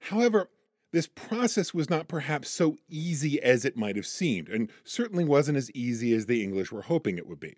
However, 0.00 0.50
this 0.92 1.08
process 1.08 1.74
was 1.74 1.90
not 1.90 2.06
perhaps 2.06 2.48
so 2.48 2.76
easy 2.88 3.42
as 3.42 3.64
it 3.64 3.76
might 3.76 3.96
have 3.96 4.06
seemed, 4.06 4.48
and 4.48 4.70
certainly 4.84 5.24
wasn't 5.24 5.58
as 5.58 5.70
easy 5.72 6.14
as 6.14 6.26
the 6.26 6.42
English 6.42 6.70
were 6.70 6.82
hoping 6.82 7.18
it 7.18 7.26
would 7.26 7.40
be. 7.40 7.56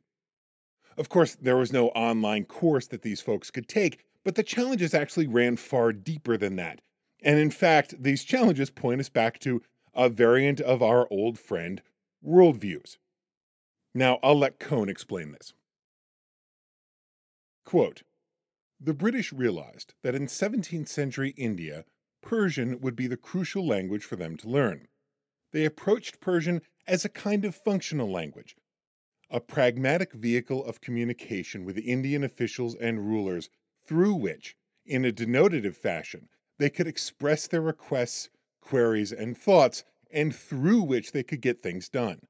Of 0.97 1.11
course, 1.11 1.35
there 1.35 1.59
was 1.59 1.73
no 1.73 1.89
online 1.89 2.47
course 2.47 2.87
that 2.87 3.03
these 3.03 3.21
folks 3.21 3.51
could 3.51 3.69
take, 3.69 4.01
but 4.25 4.35
the 4.35 4.43
challenges 4.43 4.95
actually 4.95 5.27
ran 5.27 5.57
far 5.57 5.93
deeper 5.93 6.39
than 6.39 6.57
that, 6.57 6.81
and 7.27 7.41
in 7.41 7.51
fact, 7.51 8.01
these 8.01 8.23
challenges 8.23 8.71
point 8.71 9.01
us 9.01 9.09
back 9.09 9.41
to 9.41 9.61
a 9.95 10.09
variant 10.09 10.61
of 10.61 10.81
our 10.81 11.09
old 11.11 11.41
friend, 11.41 11.83
worldviews. 12.25 12.99
Now, 13.93 14.21
I'll 14.23 14.39
let 14.39 14.61
Cohn 14.61 14.89
explain 14.89 15.33
this. 15.33 15.53
Quote 17.65 18.05
The 18.79 18.95
British 18.95 19.33
realized 19.33 19.95
that 20.05 20.15
in 20.15 20.27
17th 20.27 20.87
century 20.87 21.35
India, 21.37 21.85
Persian 22.23 22.81
would 22.81 22.95
be 22.95 23.09
the 23.09 23.17
crucial 23.17 23.67
language 23.67 24.05
for 24.05 24.15
them 24.15 24.37
to 24.37 24.49
learn. 24.49 24.87
They 25.53 25.65
approached 25.65 26.21
Persian 26.21 26.63
as 26.87 27.05
a 27.05 27.09
kind 27.09 27.45
of 27.45 27.57
functional 27.57 28.09
language, 28.09 28.55
a 29.31 29.41
pragmatic 29.41 30.13
vehicle 30.13 30.65
of 30.65 30.81
communication 30.81 31.65
with 31.65 31.77
Indian 31.77 32.23
officials 32.23 32.77
and 32.77 33.09
rulers 33.09 33.51
through 33.85 34.15
which, 34.15 34.55
in 34.85 35.05
a 35.05 35.11
denotative 35.11 35.75
fashion, 35.75 36.29
they 36.59 36.71
could 36.71 36.87
express 36.87 37.47
their 37.47 37.61
requests, 37.61 38.31
queries, 38.61 39.13
and 39.13 39.37
thoughts, 39.37 39.85
and 40.11 40.35
through 40.35 40.83
which 40.83 41.13
they 41.13 41.23
could 41.23 41.41
get 41.41 41.63
things 41.63 41.89
done. 41.89 42.21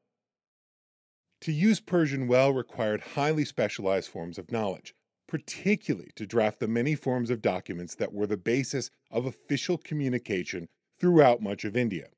To 1.43 1.53
use 1.53 1.81
Persian 1.81 2.27
well 2.27 2.53
required 2.53 3.01
highly 3.15 3.45
specialized 3.45 4.11
forms 4.11 4.39
of 4.39 4.51
knowledge, 4.51 4.95
particularly 5.29 6.11
to 6.17 6.27
draft 6.27 6.61
the 6.61 6.69
many 6.69 6.95
forms 6.95 7.31
of 7.31 7.43
documents 7.43 7.95
that 7.97 8.13
were 8.13 8.27
the 8.27 8.37
basis 8.37 8.91
of 9.11 9.27
official 9.27 9.79
communication 9.79 10.69
throughout 10.99 11.43
much 11.43 11.65
of 11.65 11.77
India. 11.77 12.09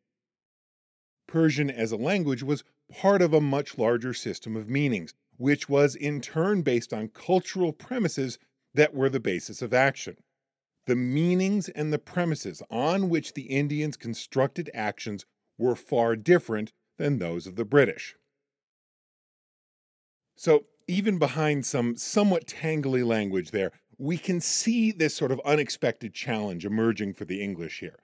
Persian 1.26 1.70
as 1.70 1.92
a 1.92 1.96
language 1.96 2.42
was 2.42 2.64
part 2.90 3.20
of 3.20 3.34
a 3.34 3.40
much 3.40 3.76
larger 3.76 4.14
system 4.14 4.56
of 4.56 4.70
meanings, 4.70 5.12
which 5.36 5.68
was 5.68 5.94
in 5.94 6.20
turn 6.20 6.62
based 6.62 6.92
on 6.92 7.08
cultural 7.08 7.72
premises 7.72 8.38
that 8.72 8.94
were 8.94 9.10
the 9.10 9.20
basis 9.20 9.60
of 9.60 9.74
action 9.74 10.16
the 10.88 10.96
meanings 10.96 11.68
and 11.68 11.92
the 11.92 11.98
premises 11.98 12.62
on 12.70 13.10
which 13.10 13.34
the 13.34 13.42
Indians 13.42 13.94
constructed 13.94 14.70
actions 14.72 15.26
were 15.58 15.76
far 15.76 16.16
different 16.16 16.72
than 16.96 17.18
those 17.18 17.46
of 17.46 17.56
the 17.56 17.64
British. 17.66 18.16
So, 20.34 20.64
even 20.86 21.18
behind 21.18 21.66
some 21.66 21.98
somewhat 21.98 22.46
tangly 22.46 23.06
language 23.06 23.50
there, 23.50 23.72
we 23.98 24.16
can 24.16 24.40
see 24.40 24.90
this 24.90 25.14
sort 25.14 25.30
of 25.30 25.42
unexpected 25.44 26.14
challenge 26.14 26.64
emerging 26.64 27.12
for 27.12 27.26
the 27.26 27.42
English 27.42 27.80
here. 27.80 27.98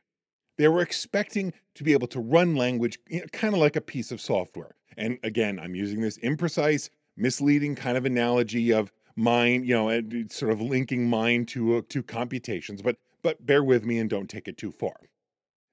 They 0.59 0.69
were 0.69 0.83
expecting 0.83 1.55
to 1.77 1.85
be 1.85 1.95
able 1.95 2.09
to 2.09 2.21
run 2.21 2.55
language 2.55 2.99
you 3.09 3.21
know, 3.21 3.27
kind 3.33 3.55
of 3.55 3.61
like 3.61 3.77
a 3.77 3.81
piece 3.81 4.13
of 4.13 4.21
software. 4.21 4.75
And 4.99 5.19
again, 5.23 5.59
I'm 5.59 5.75
using 5.75 6.03
this 6.03 6.19
imprecise, 6.19 6.91
misleading 7.17 7.77
kind 7.77 7.97
of 7.97 8.05
analogy 8.05 8.75
of 8.75 8.93
mind, 9.17 9.67
you 9.67 9.75
know, 9.75 10.03
sort 10.29 10.53
of 10.53 10.61
linking 10.61 11.09
mind 11.09 11.49
to 11.49 11.79
uh, 11.79 11.83
to 11.89 12.03
computations, 12.03 12.83
but 12.83 12.97
but 13.23 13.45
bear 13.45 13.63
with 13.65 13.85
me 13.85 13.99
and 13.99 14.11
don't 14.11 14.29
take 14.29 14.49
it 14.49 14.57
too 14.57 14.73
far. 14.73 14.97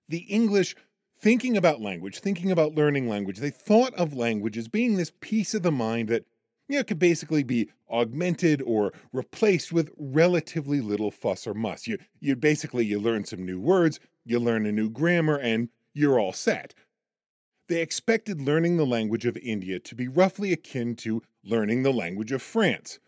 The 0.09 0.19
English 0.19 0.75
thinking 1.19 1.55
about 1.55 1.81
language, 1.81 2.19
thinking 2.19 2.51
about 2.51 2.75
learning 2.75 3.07
language, 3.07 3.37
they 3.37 3.51
thought 3.51 3.93
of 3.93 4.13
language 4.13 4.57
as 4.57 4.67
being 4.67 4.95
this 4.95 5.11
piece 5.21 5.53
of 5.53 5.61
the 5.61 5.71
mind 5.71 6.09
that 6.09 6.25
you 6.71 6.77
know, 6.77 6.83
could 6.85 6.99
basically 6.99 7.43
be 7.43 7.69
augmented 7.89 8.61
or 8.61 8.93
replaced 9.11 9.73
with 9.73 9.91
relatively 9.97 10.79
little 10.79 11.11
fuss 11.11 11.45
or 11.45 11.53
muss. 11.53 11.85
You 11.85 11.97
you 12.21 12.35
basically 12.37 12.85
you 12.85 12.97
learn 12.97 13.25
some 13.25 13.45
new 13.45 13.59
words, 13.59 13.99
you 14.23 14.39
learn 14.39 14.65
a 14.65 14.71
new 14.71 14.89
grammar, 14.89 15.35
and 15.35 15.67
you're 15.93 16.17
all 16.17 16.31
set. 16.31 16.73
They 17.67 17.81
expected 17.81 18.41
learning 18.41 18.77
the 18.77 18.85
language 18.85 19.25
of 19.25 19.35
India 19.37 19.79
to 19.79 19.95
be 19.95 20.07
roughly 20.07 20.53
akin 20.53 20.95
to 20.97 21.21
learning 21.43 21.83
the 21.83 21.93
language 21.93 22.31
of 22.31 22.41
France, 22.41 22.99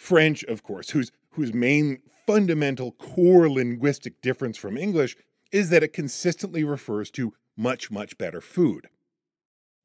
French, 0.00 0.42
of 0.44 0.62
course, 0.62 0.90
whose, 0.90 1.12
whose 1.32 1.52
main 1.52 1.98
fundamental 2.26 2.92
core 2.92 3.50
linguistic 3.50 4.18
difference 4.22 4.56
from 4.56 4.78
English 4.78 5.14
is 5.52 5.68
that 5.68 5.82
it 5.82 5.92
consistently 5.92 6.64
refers 6.64 7.10
to 7.10 7.34
much, 7.54 7.90
much 7.90 8.16
better 8.16 8.40
food. 8.40 8.88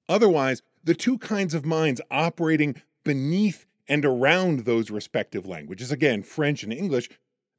Otherwise, 0.08 0.62
the 0.82 0.96
two 0.96 1.18
kinds 1.18 1.54
of 1.54 1.66
minds 1.66 2.00
operating 2.10 2.82
beneath 3.04 3.66
and 3.90 4.06
around 4.06 4.62
those 4.62 4.90
respective 4.90 5.46
languages, 5.46 5.92
again, 5.92 6.24
French 6.24 6.64
and 6.64 6.72
English, 6.72 7.10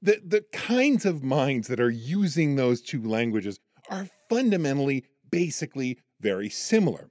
the, 0.00 0.18
the 0.24 0.46
kinds 0.54 1.04
of 1.04 1.22
minds 1.22 1.68
that 1.68 1.78
are 1.78 1.90
using 1.90 2.56
those 2.56 2.80
two 2.80 3.02
languages 3.02 3.60
are 3.90 4.08
fundamentally, 4.30 5.04
basically 5.30 5.98
very 6.20 6.48
similar. 6.48 7.10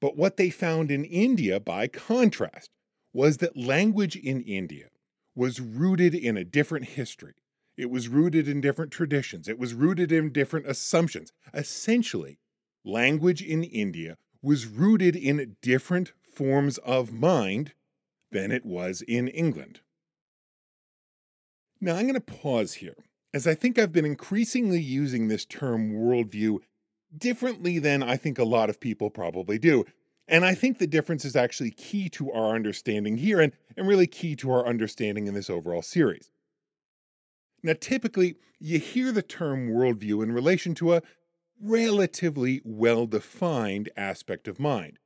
But 0.00 0.16
what 0.16 0.38
they 0.38 0.48
found 0.48 0.90
in 0.90 1.04
India, 1.04 1.60
by 1.60 1.86
contrast, 1.86 2.70
was 3.14 3.38
that 3.38 3.56
language 3.56 4.16
in 4.16 4.42
India 4.42 4.88
was 5.34 5.60
rooted 5.60 6.14
in 6.14 6.36
a 6.36 6.44
different 6.44 6.84
history. 6.90 7.34
It 7.76 7.90
was 7.90 8.08
rooted 8.08 8.46
in 8.48 8.60
different 8.60 8.92
traditions. 8.92 9.48
It 9.48 9.58
was 9.58 9.72
rooted 9.72 10.12
in 10.12 10.32
different 10.32 10.66
assumptions. 10.66 11.32
Essentially, 11.54 12.38
language 12.84 13.40
in 13.40 13.64
India 13.64 14.16
was 14.42 14.66
rooted 14.66 15.16
in 15.16 15.56
different 15.62 16.12
forms 16.22 16.78
of 16.78 17.12
mind 17.12 17.72
than 18.30 18.52
it 18.52 18.66
was 18.66 19.00
in 19.02 19.28
England. 19.28 19.80
Now, 21.80 21.96
I'm 21.96 22.02
going 22.02 22.14
to 22.14 22.20
pause 22.20 22.74
here, 22.74 22.96
as 23.32 23.46
I 23.46 23.54
think 23.54 23.78
I've 23.78 23.92
been 23.92 24.04
increasingly 24.04 24.80
using 24.80 25.28
this 25.28 25.44
term 25.44 25.92
worldview 25.92 26.58
differently 27.16 27.78
than 27.78 28.02
I 28.02 28.16
think 28.16 28.38
a 28.38 28.44
lot 28.44 28.70
of 28.70 28.80
people 28.80 29.10
probably 29.10 29.58
do. 29.58 29.84
And 30.26 30.44
I 30.44 30.54
think 30.54 30.78
the 30.78 30.86
difference 30.86 31.24
is 31.24 31.36
actually 31.36 31.70
key 31.70 32.08
to 32.10 32.32
our 32.32 32.54
understanding 32.54 33.16
here 33.16 33.40
and, 33.40 33.52
and 33.76 33.86
really 33.86 34.06
key 34.06 34.36
to 34.36 34.50
our 34.50 34.66
understanding 34.66 35.26
in 35.26 35.34
this 35.34 35.50
overall 35.50 35.82
series. 35.82 36.30
Now, 37.62 37.74
typically, 37.78 38.36
you 38.58 38.78
hear 38.78 39.12
the 39.12 39.22
term 39.22 39.68
worldview 39.68 40.22
in 40.22 40.32
relation 40.32 40.74
to 40.76 40.94
a 40.94 41.02
relatively 41.60 42.60
well 42.64 43.06
defined 43.06 43.90
aspect 43.96 44.48
of 44.48 44.60
mind. 44.60 44.98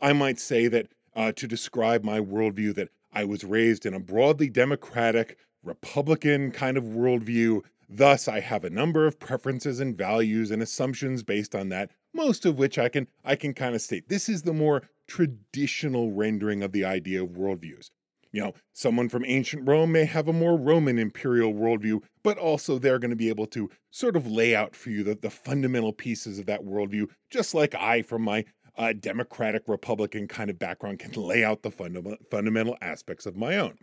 I 0.00 0.12
might 0.12 0.38
say 0.38 0.68
that 0.68 0.88
uh, 1.14 1.32
to 1.32 1.46
describe 1.46 2.04
my 2.04 2.20
worldview, 2.20 2.74
that 2.74 2.90
I 3.12 3.24
was 3.24 3.44
raised 3.44 3.86
in 3.86 3.94
a 3.94 4.00
broadly 4.00 4.48
democratic, 4.48 5.38
Republican 5.62 6.50
kind 6.50 6.76
of 6.76 6.84
worldview. 6.84 7.62
Thus, 7.88 8.26
I 8.26 8.40
have 8.40 8.64
a 8.64 8.70
number 8.70 9.06
of 9.06 9.18
preferences 9.18 9.78
and 9.80 9.96
values 9.96 10.50
and 10.50 10.62
assumptions 10.62 11.22
based 11.22 11.54
on 11.54 11.68
that, 11.68 11.90
most 12.12 12.44
of 12.44 12.58
which 12.58 12.78
I 12.78 12.88
can 12.88 13.06
I 13.24 13.36
can 13.36 13.54
kind 13.54 13.74
of 13.74 13.80
state. 13.80 14.08
This 14.08 14.28
is 14.28 14.42
the 14.42 14.52
more 14.52 14.82
traditional 15.06 16.10
rendering 16.10 16.62
of 16.62 16.72
the 16.72 16.84
idea 16.84 17.22
of 17.22 17.30
worldviews. 17.30 17.90
You 18.32 18.42
know, 18.42 18.54
someone 18.72 19.08
from 19.08 19.24
ancient 19.24 19.66
Rome 19.66 19.92
may 19.92 20.04
have 20.04 20.28
a 20.28 20.32
more 20.32 20.58
Roman 20.58 20.98
imperial 20.98 21.54
worldview, 21.54 22.02
but 22.22 22.36
also 22.36 22.78
they're 22.78 22.98
going 22.98 23.10
to 23.10 23.16
be 23.16 23.28
able 23.28 23.46
to 23.46 23.70
sort 23.90 24.16
of 24.16 24.26
lay 24.26 24.54
out 24.54 24.74
for 24.74 24.90
you 24.90 25.04
the, 25.04 25.14
the 25.14 25.30
fundamental 25.30 25.92
pieces 25.92 26.38
of 26.38 26.46
that 26.46 26.64
worldview, 26.64 27.08
just 27.30 27.54
like 27.54 27.74
I, 27.74 28.02
from 28.02 28.22
my 28.22 28.44
uh, 28.76 28.92
democratic 28.92 29.62
Republican 29.68 30.28
kind 30.28 30.50
of 30.50 30.58
background, 30.58 30.98
can 30.98 31.12
lay 31.12 31.44
out 31.44 31.62
the 31.62 31.70
funda- 31.70 32.18
fundamental 32.30 32.76
aspects 32.82 33.26
of 33.26 33.36
my 33.36 33.56
own. 33.56 33.78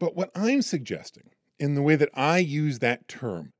But 0.00 0.16
what 0.16 0.30
I'm 0.34 0.62
suggesting, 0.62 1.30
in 1.58 1.74
the 1.74 1.82
way 1.82 1.96
that 1.96 2.10
I 2.14 2.38
use 2.38 2.78
that 2.80 3.08
term, 3.08 3.52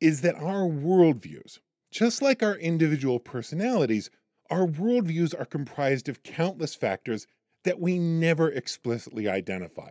is 0.00 0.20
that 0.22 0.34
our 0.34 0.62
worldviews, 0.62 1.60
just 1.90 2.22
like 2.22 2.42
our 2.42 2.56
individual 2.56 3.20
personalities, 3.20 4.10
our 4.50 4.66
worldviews 4.66 5.38
are 5.38 5.44
comprised 5.44 6.08
of 6.08 6.22
countless 6.22 6.74
factors 6.74 7.26
that 7.64 7.80
we 7.80 7.98
never 7.98 8.50
explicitly 8.50 9.28
identify, 9.28 9.90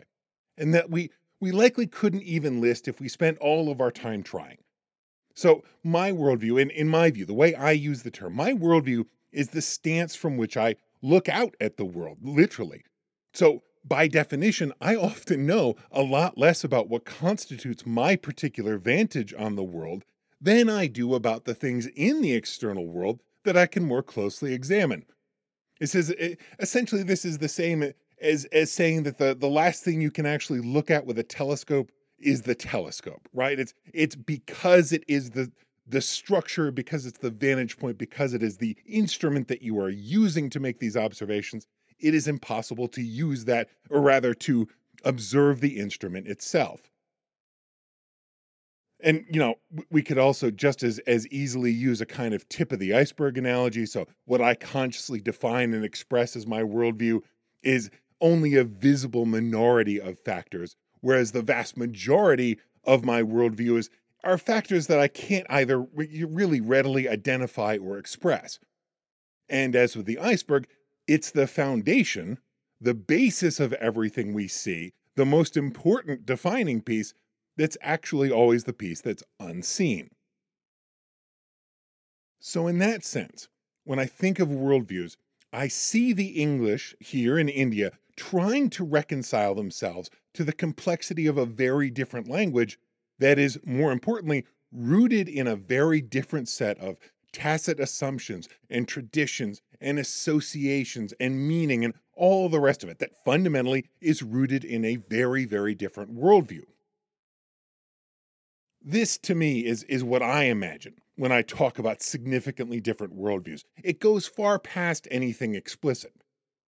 and 0.57 0.73
that 0.73 0.89
we, 0.89 1.09
we 1.39 1.51
likely 1.51 1.87
couldn't 1.87 2.23
even 2.23 2.61
list 2.61 2.87
if 2.87 2.99
we 2.99 3.07
spent 3.07 3.37
all 3.37 3.71
of 3.71 3.79
our 3.79 3.91
time 3.91 4.23
trying. 4.23 4.57
So, 5.33 5.63
my 5.83 6.11
worldview, 6.11 6.61
and 6.61 6.71
in 6.71 6.89
my 6.89 7.09
view, 7.09 7.25
the 7.25 7.33
way 7.33 7.55
I 7.55 7.71
use 7.71 8.03
the 8.03 8.11
term, 8.11 8.35
my 8.35 8.53
worldview 8.53 9.05
is 9.31 9.49
the 9.49 9.61
stance 9.61 10.15
from 10.15 10.35
which 10.35 10.57
I 10.57 10.75
look 11.01 11.29
out 11.29 11.55
at 11.61 11.77
the 11.77 11.85
world, 11.85 12.17
literally. 12.21 12.83
So, 13.33 13.63
by 13.83 14.07
definition, 14.07 14.73
I 14.79 14.95
often 14.95 15.45
know 15.45 15.75
a 15.91 16.01
lot 16.01 16.37
less 16.37 16.63
about 16.63 16.89
what 16.89 17.05
constitutes 17.05 17.85
my 17.85 18.15
particular 18.15 18.77
vantage 18.77 19.33
on 19.33 19.55
the 19.55 19.63
world 19.63 20.05
than 20.39 20.69
I 20.69 20.87
do 20.87 21.13
about 21.13 21.45
the 21.45 21.53
things 21.53 21.87
in 21.87 22.21
the 22.21 22.33
external 22.33 22.87
world 22.87 23.21
that 23.43 23.57
I 23.57 23.65
can 23.65 23.83
more 23.83 24.03
closely 24.03 24.53
examine. 24.53 25.05
It 25.79 25.87
says 25.87 26.13
essentially 26.59 27.03
this 27.03 27.25
is 27.25 27.39
the 27.39 27.49
same 27.49 27.91
as 28.21 28.45
as 28.45 28.71
saying 28.71 29.03
that 29.03 29.17
the 29.17 29.35
the 29.35 29.49
last 29.49 29.83
thing 29.83 29.99
you 29.99 30.11
can 30.11 30.27
actually 30.27 30.61
look 30.61 30.91
at 30.91 31.05
with 31.05 31.17
a 31.17 31.23
telescope 31.23 31.91
is 32.19 32.43
the 32.43 32.53
telescope, 32.53 33.27
right? 33.33 33.59
It's 33.59 33.73
it's 33.93 34.15
because 34.15 34.91
it 34.91 35.03
is 35.07 35.31
the 35.31 35.51
the 35.87 36.01
structure, 36.01 36.71
because 36.71 37.05
it's 37.05 37.17
the 37.17 37.31
vantage 37.31 37.77
point, 37.77 37.97
because 37.97 38.33
it 38.33 38.43
is 38.43 38.57
the 38.57 38.77
instrument 38.85 39.47
that 39.47 39.61
you 39.61 39.79
are 39.79 39.89
using 39.89 40.49
to 40.51 40.59
make 40.59 40.79
these 40.79 40.95
observations 40.95 41.67
it 42.01 42.13
is 42.13 42.27
impossible 42.27 42.87
to 42.89 43.01
use 43.01 43.45
that, 43.45 43.69
or 43.89 44.01
rather 44.01 44.33
to 44.33 44.67
observe 45.03 45.61
the 45.61 45.79
instrument 45.79 46.27
itself. 46.27 46.91
And 49.03 49.25
you 49.31 49.39
know, 49.39 49.55
we 49.89 50.03
could 50.03 50.19
also 50.19 50.51
just 50.51 50.83
as 50.83 50.99
as 50.99 51.27
easily 51.27 51.71
use 51.71 52.01
a 52.01 52.05
kind 52.05 52.33
of 52.33 52.47
tip 52.49 52.71
of 52.71 52.79
the 52.79 52.93
iceberg 52.93 53.37
analogy. 53.37 53.85
So, 53.85 54.07
what 54.25 54.41
I 54.41 54.53
consciously 54.53 55.19
define 55.19 55.73
and 55.73 55.83
express 55.83 56.35
as 56.35 56.45
my 56.45 56.61
worldview 56.61 57.21
is 57.63 57.89
only 58.19 58.55
a 58.55 58.63
visible 58.63 59.25
minority 59.25 59.99
of 59.99 60.19
factors, 60.19 60.75
whereas 60.99 61.31
the 61.31 61.41
vast 61.41 61.77
majority 61.77 62.59
of 62.83 63.03
my 63.03 63.23
worldview 63.23 63.77
is 63.79 63.89
are 64.23 64.37
factors 64.37 64.85
that 64.87 64.99
I 64.99 65.07
can't 65.07 65.47
either 65.49 65.79
really 65.79 66.61
readily 66.61 67.09
identify 67.09 67.77
or 67.77 67.97
express. 67.97 68.59
And 69.49 69.75
as 69.75 69.95
with 69.95 70.05
the 70.05 70.19
iceberg, 70.19 70.67
it's 71.07 71.31
the 71.31 71.47
foundation, 71.47 72.39
the 72.79 72.93
basis 72.93 73.59
of 73.59 73.73
everything 73.73 74.33
we 74.33 74.47
see, 74.47 74.93
the 75.15 75.25
most 75.25 75.57
important 75.57 76.25
defining 76.25 76.81
piece 76.81 77.13
that's 77.57 77.77
actually 77.81 78.31
always 78.31 78.63
the 78.63 78.73
piece 78.73 79.01
that's 79.01 79.23
unseen. 79.39 80.09
So, 82.39 82.67
in 82.67 82.79
that 82.79 83.03
sense, 83.03 83.49
when 83.83 83.99
I 83.99 84.05
think 84.05 84.39
of 84.39 84.47
worldviews, 84.47 85.15
I 85.53 85.67
see 85.67 86.13
the 86.13 86.29
English 86.29 86.95
here 86.99 87.37
in 87.37 87.49
India 87.49 87.91
trying 88.15 88.69
to 88.71 88.83
reconcile 88.83 89.53
themselves 89.53 90.09
to 90.33 90.43
the 90.43 90.53
complexity 90.53 91.27
of 91.27 91.37
a 91.37 91.45
very 91.45 91.89
different 91.89 92.27
language 92.27 92.79
that 93.19 93.37
is, 93.37 93.59
more 93.65 93.91
importantly, 93.91 94.45
rooted 94.71 95.27
in 95.27 95.47
a 95.47 95.55
very 95.55 96.01
different 96.01 96.47
set 96.47 96.79
of 96.79 96.97
tacit 97.33 97.79
assumptions 97.79 98.47
and 98.69 98.87
traditions 98.87 99.61
and 99.81 99.99
associations 99.99 101.13
and 101.19 101.47
meaning 101.47 101.83
and 101.83 101.93
all 102.15 102.49
the 102.49 102.59
rest 102.59 102.83
of 102.83 102.89
it 102.89 102.99
that 102.99 103.23
fundamentally 103.25 103.89
is 103.99 104.21
rooted 104.21 104.63
in 104.63 104.85
a 104.85 104.95
very, 104.95 105.45
very 105.45 105.73
different 105.73 106.15
worldview. 106.15 106.63
This 108.81 109.17
to 109.19 109.35
me 109.35 109.65
is, 109.65 109.83
is 109.83 110.03
what 110.03 110.21
I 110.21 110.43
imagine 110.43 110.95
when 111.15 111.31
I 111.31 111.41
talk 111.41 111.77
about 111.77 112.01
significantly 112.01 112.79
different 112.79 113.17
worldviews. 113.17 113.63
It 113.83 113.99
goes 113.99 114.27
far 114.27 114.59
past 114.59 115.07
anything 115.11 115.55
explicit. 115.55 116.13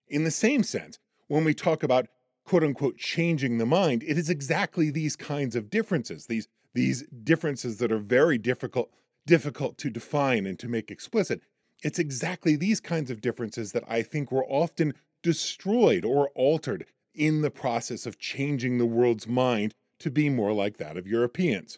In 0.08 0.24
the 0.24 0.32
same 0.32 0.64
sense, 0.64 1.00
when 1.28 1.44
we 1.44 1.54
talk 1.54 1.82
about 1.84 2.08
quote 2.46 2.64
unquote 2.64 2.98
changing 2.98 3.58
the 3.58 3.66
mind, 3.66 4.04
it 4.04 4.18
is 4.18 4.30
exactly 4.30 4.92
these 4.92 5.16
kinds 5.16 5.56
of 5.56 5.70
differences, 5.70 6.28
these, 6.28 6.48
these 6.74 7.04
differences 7.24 7.78
that 7.78 7.92
are 7.92 8.00
very 8.00 8.38
difficult 8.38 8.90
difficult 9.26 9.78
to 9.78 9.90
define 9.90 10.46
and 10.46 10.60
to 10.60 10.68
make 10.68 10.92
explicit. 10.92 11.42
It's 11.84 12.00
exactly 12.00 12.56
these 12.56 12.80
kinds 12.80 13.12
of 13.12 13.22
differences 13.22 13.74
that 13.74 13.84
I 13.88 14.02
think 14.02 14.32
were 14.32 14.46
often 14.46 14.94
destroyed 15.22 16.06
or 16.06 16.30
altered 16.30 16.86
in 17.14 17.42
the 17.42 17.52
process 17.52 18.06
of 18.06 18.18
changing 18.18 18.78
the 18.78 18.86
world's 18.86 19.28
mind 19.28 19.76
to 20.00 20.10
be 20.10 20.30
more 20.30 20.54
like 20.54 20.78
that 20.78 20.98
of 20.98 21.06
Europeans. 21.06 21.78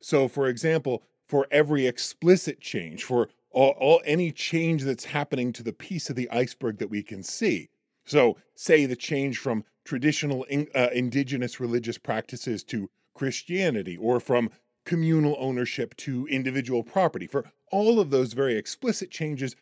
So, 0.00 0.28
for 0.28 0.48
example, 0.48 1.02
for 1.26 1.46
every 1.50 1.86
explicit 1.86 2.60
change, 2.60 3.04
for 3.04 3.28
all, 3.50 3.70
all, 3.78 4.00
any 4.04 4.30
change 4.32 4.84
that's 4.84 5.04
happening 5.04 5.52
to 5.54 5.62
the 5.62 5.72
piece 5.72 6.08
of 6.08 6.16
the 6.16 6.30
iceberg 6.30 6.78
that 6.78 6.90
we 6.90 7.02
can 7.02 7.22
see. 7.22 7.68
So, 8.04 8.36
say 8.54 8.86
the 8.86 8.96
change 8.96 9.38
from 9.38 9.64
traditional 9.84 10.44
in, 10.44 10.68
uh, 10.74 10.88
indigenous 10.92 11.60
religious 11.60 11.98
practices 11.98 12.62
to 12.64 12.88
Christianity, 13.14 13.96
or 13.96 14.20
from 14.20 14.50
communal 14.84 15.36
ownership 15.38 15.96
to 15.96 16.26
individual 16.28 16.82
property. 16.82 17.26
For 17.26 17.50
all 17.70 18.00
of 18.00 18.10
those 18.10 18.32
very 18.32 18.56
explicit 18.56 19.10
changes, 19.10 19.56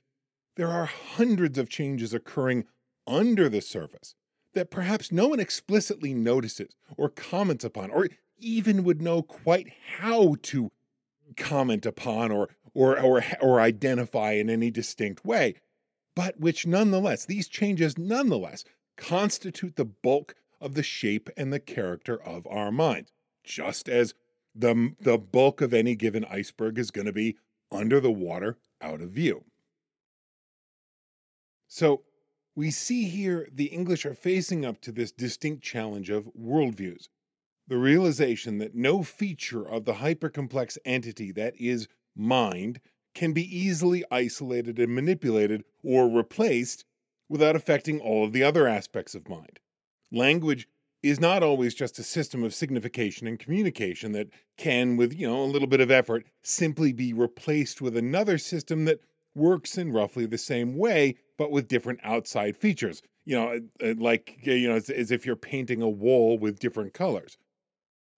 there 0.57 0.69
are 0.69 0.87
hundreds 0.87 1.59
of 1.59 1.69
changes 1.69 2.15
occurring 2.15 2.65
under 3.07 3.49
the 3.49 3.61
surface 3.61 4.15
that 4.55 4.71
perhaps 4.71 5.13
no 5.13 5.29
one 5.29 5.41
explicitly 5.41 6.15
notices 6.15 6.75
or 6.97 7.09
comments 7.09 7.65
upon, 7.65 7.91
or 7.91 8.09
even 8.39 8.85
would 8.85 9.03
know 9.03 9.23
quite 9.23 9.69
how 9.99 10.37
to 10.43 10.71
comment 11.37 11.87
upon 11.87 12.33
or, 12.33 12.49
or, 12.75 12.99
or, 12.99 13.25
or 13.41 13.61
identify 13.61 14.33
in 14.33 14.49
any 14.51 14.71
distinct 14.71 15.25
way, 15.25 15.55
but 16.15 16.41
which 16.41 16.67
nonetheless, 16.67 17.25
these 17.25 17.49
changes 17.49 17.99
nonetheless 17.99 18.65
constitute 18.97 19.77
the 19.77 19.85
bulk 19.85 20.35
of 20.61 20.75
the 20.75 20.83
shape 20.83 21.31
and 21.37 21.53
the 21.53 21.61
character 21.61 22.21
of 22.21 22.47
our 22.49 22.73
minds, 22.73 23.13
just 23.45 23.89
as 23.89 24.15
the, 24.59 24.95
the 25.01 25.17
bulk 25.19 25.61
of 25.61 25.73
any 25.73 25.95
given 25.95 26.25
iceberg 26.25 26.79
is 26.79 26.91
going 26.91 27.07
to 27.07 27.13
be 27.13 27.37
under 27.71 28.01
the 28.01 28.11
water 28.11 28.59
out 28.83 29.01
of 29.01 29.11
view. 29.11 29.45
So, 31.69 32.03
We 32.59 32.73
see 32.73 33.05
here 33.05 33.49
the 33.53 33.67
English 33.67 34.05
are 34.05 34.15
facing 34.15 34.65
up 34.65 34.81
to 34.81 34.91
this 34.91 35.13
distinct 35.13 35.63
challenge 35.63 36.11
of 36.11 36.29
worldviews. 36.35 37.09
The 37.69 37.77
realization 37.77 38.59
that 38.59 38.75
no 38.75 39.05
feature 39.05 39.65
of 39.65 39.85
the 39.85 39.95
hypercomplex 39.95 40.77
entity 40.85 41.31
that 41.33 41.55
is 41.57 41.87
mind 42.17 42.81
can 43.15 43.33
be 43.33 43.45
easily 43.57 44.03
isolated 44.11 44.81
and 44.81 44.93
manipulated 44.93 45.63
or 45.85 46.09
replaced 46.09 46.85
without 47.29 47.55
affecting 47.55 48.01
all 48.01 48.25
of 48.25 48.33
the 48.33 48.43
other 48.43 48.67
aspects 48.67 49.15
of 49.15 49.29
mind. 49.29 49.61
Language 50.11 50.67
is 51.03 51.21
not 51.21 51.43
always 51.43 51.75
just 51.75 51.99
a 51.99 52.03
system 52.03 52.43
of 52.43 52.55
signification 52.55 53.27
and 53.27 53.39
communication 53.39 54.13
that 54.13 54.29
can, 54.57 54.97
with 54.97 55.15
you 55.15 55.27
know 55.27 55.43
a 55.43 55.45
little 55.45 55.69
bit 55.69 55.81
of 55.81 55.91
effort, 55.91 56.27
simply 56.43 56.93
be 56.93 57.13
replaced 57.13 57.81
with 57.81 57.97
another 57.97 58.39
system 58.39 58.85
that 58.87 59.01
works 59.35 59.79
in 59.79 59.93
roughly 59.93 60.27
the 60.27 60.39
same 60.39 60.77
way, 60.77 61.17
but 61.37 61.51
with 61.51 61.69
different 61.69 62.01
outside 62.03 62.57
features. 62.57 63.03
You 63.25 63.37
know, 63.37 63.95
like 63.99 64.39
you 64.43 64.69
know, 64.69 64.77
as, 64.77 64.91
as 64.91 65.11
if 65.11 65.25
you're 65.25 65.37
painting 65.37 65.83
a 65.83 65.89
wall 65.89 66.39
with 66.39 66.59
different 66.59 66.95
colors. 66.95 67.37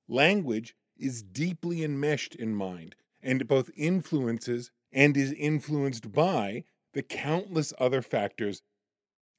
Language 0.09 0.75
is 0.97 1.23
deeply 1.23 1.85
enmeshed 1.85 2.35
in 2.35 2.55
mind, 2.55 2.95
and 3.23 3.47
both 3.47 3.71
influences 3.77 4.71
and 4.93 5.17
is 5.17 5.33
influenced 5.33 6.13
by 6.13 6.65
the 6.95 7.03
countless 7.03 7.73
other 7.79 8.03
factors 8.03 8.63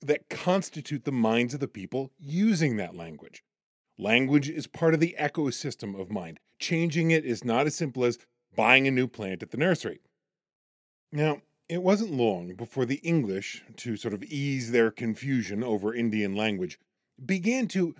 that 0.01 0.29
constitute 0.29 1.05
the 1.05 1.11
minds 1.11 1.53
of 1.53 1.59
the 1.59 1.67
people 1.67 2.11
using 2.19 2.77
that 2.77 2.95
language. 2.95 3.43
Language 3.97 4.49
is 4.49 4.67
part 4.67 4.93
of 4.93 4.99
the 4.99 5.15
ecosystem 5.19 5.99
of 5.99 6.11
mind. 6.11 6.39
Changing 6.59 7.11
it 7.11 7.25
is 7.25 7.43
not 7.43 7.67
as 7.67 7.75
simple 7.75 8.03
as 8.03 8.17
buying 8.55 8.87
a 8.87 8.91
new 8.91 9.07
plant 9.07 9.43
at 9.43 9.51
the 9.51 9.57
nursery. 9.57 9.99
Now, 11.11 11.41
it 11.69 11.83
wasn't 11.83 12.13
long 12.13 12.55
before 12.55 12.85
the 12.85 12.97
English, 12.97 13.63
to 13.77 13.95
sort 13.95 14.13
of 14.13 14.23
ease 14.23 14.71
their 14.71 14.91
confusion 14.91 15.63
over 15.63 15.93
Indian 15.93 16.35
language, 16.35 16.79
began 17.23 17.67
to 17.69 17.95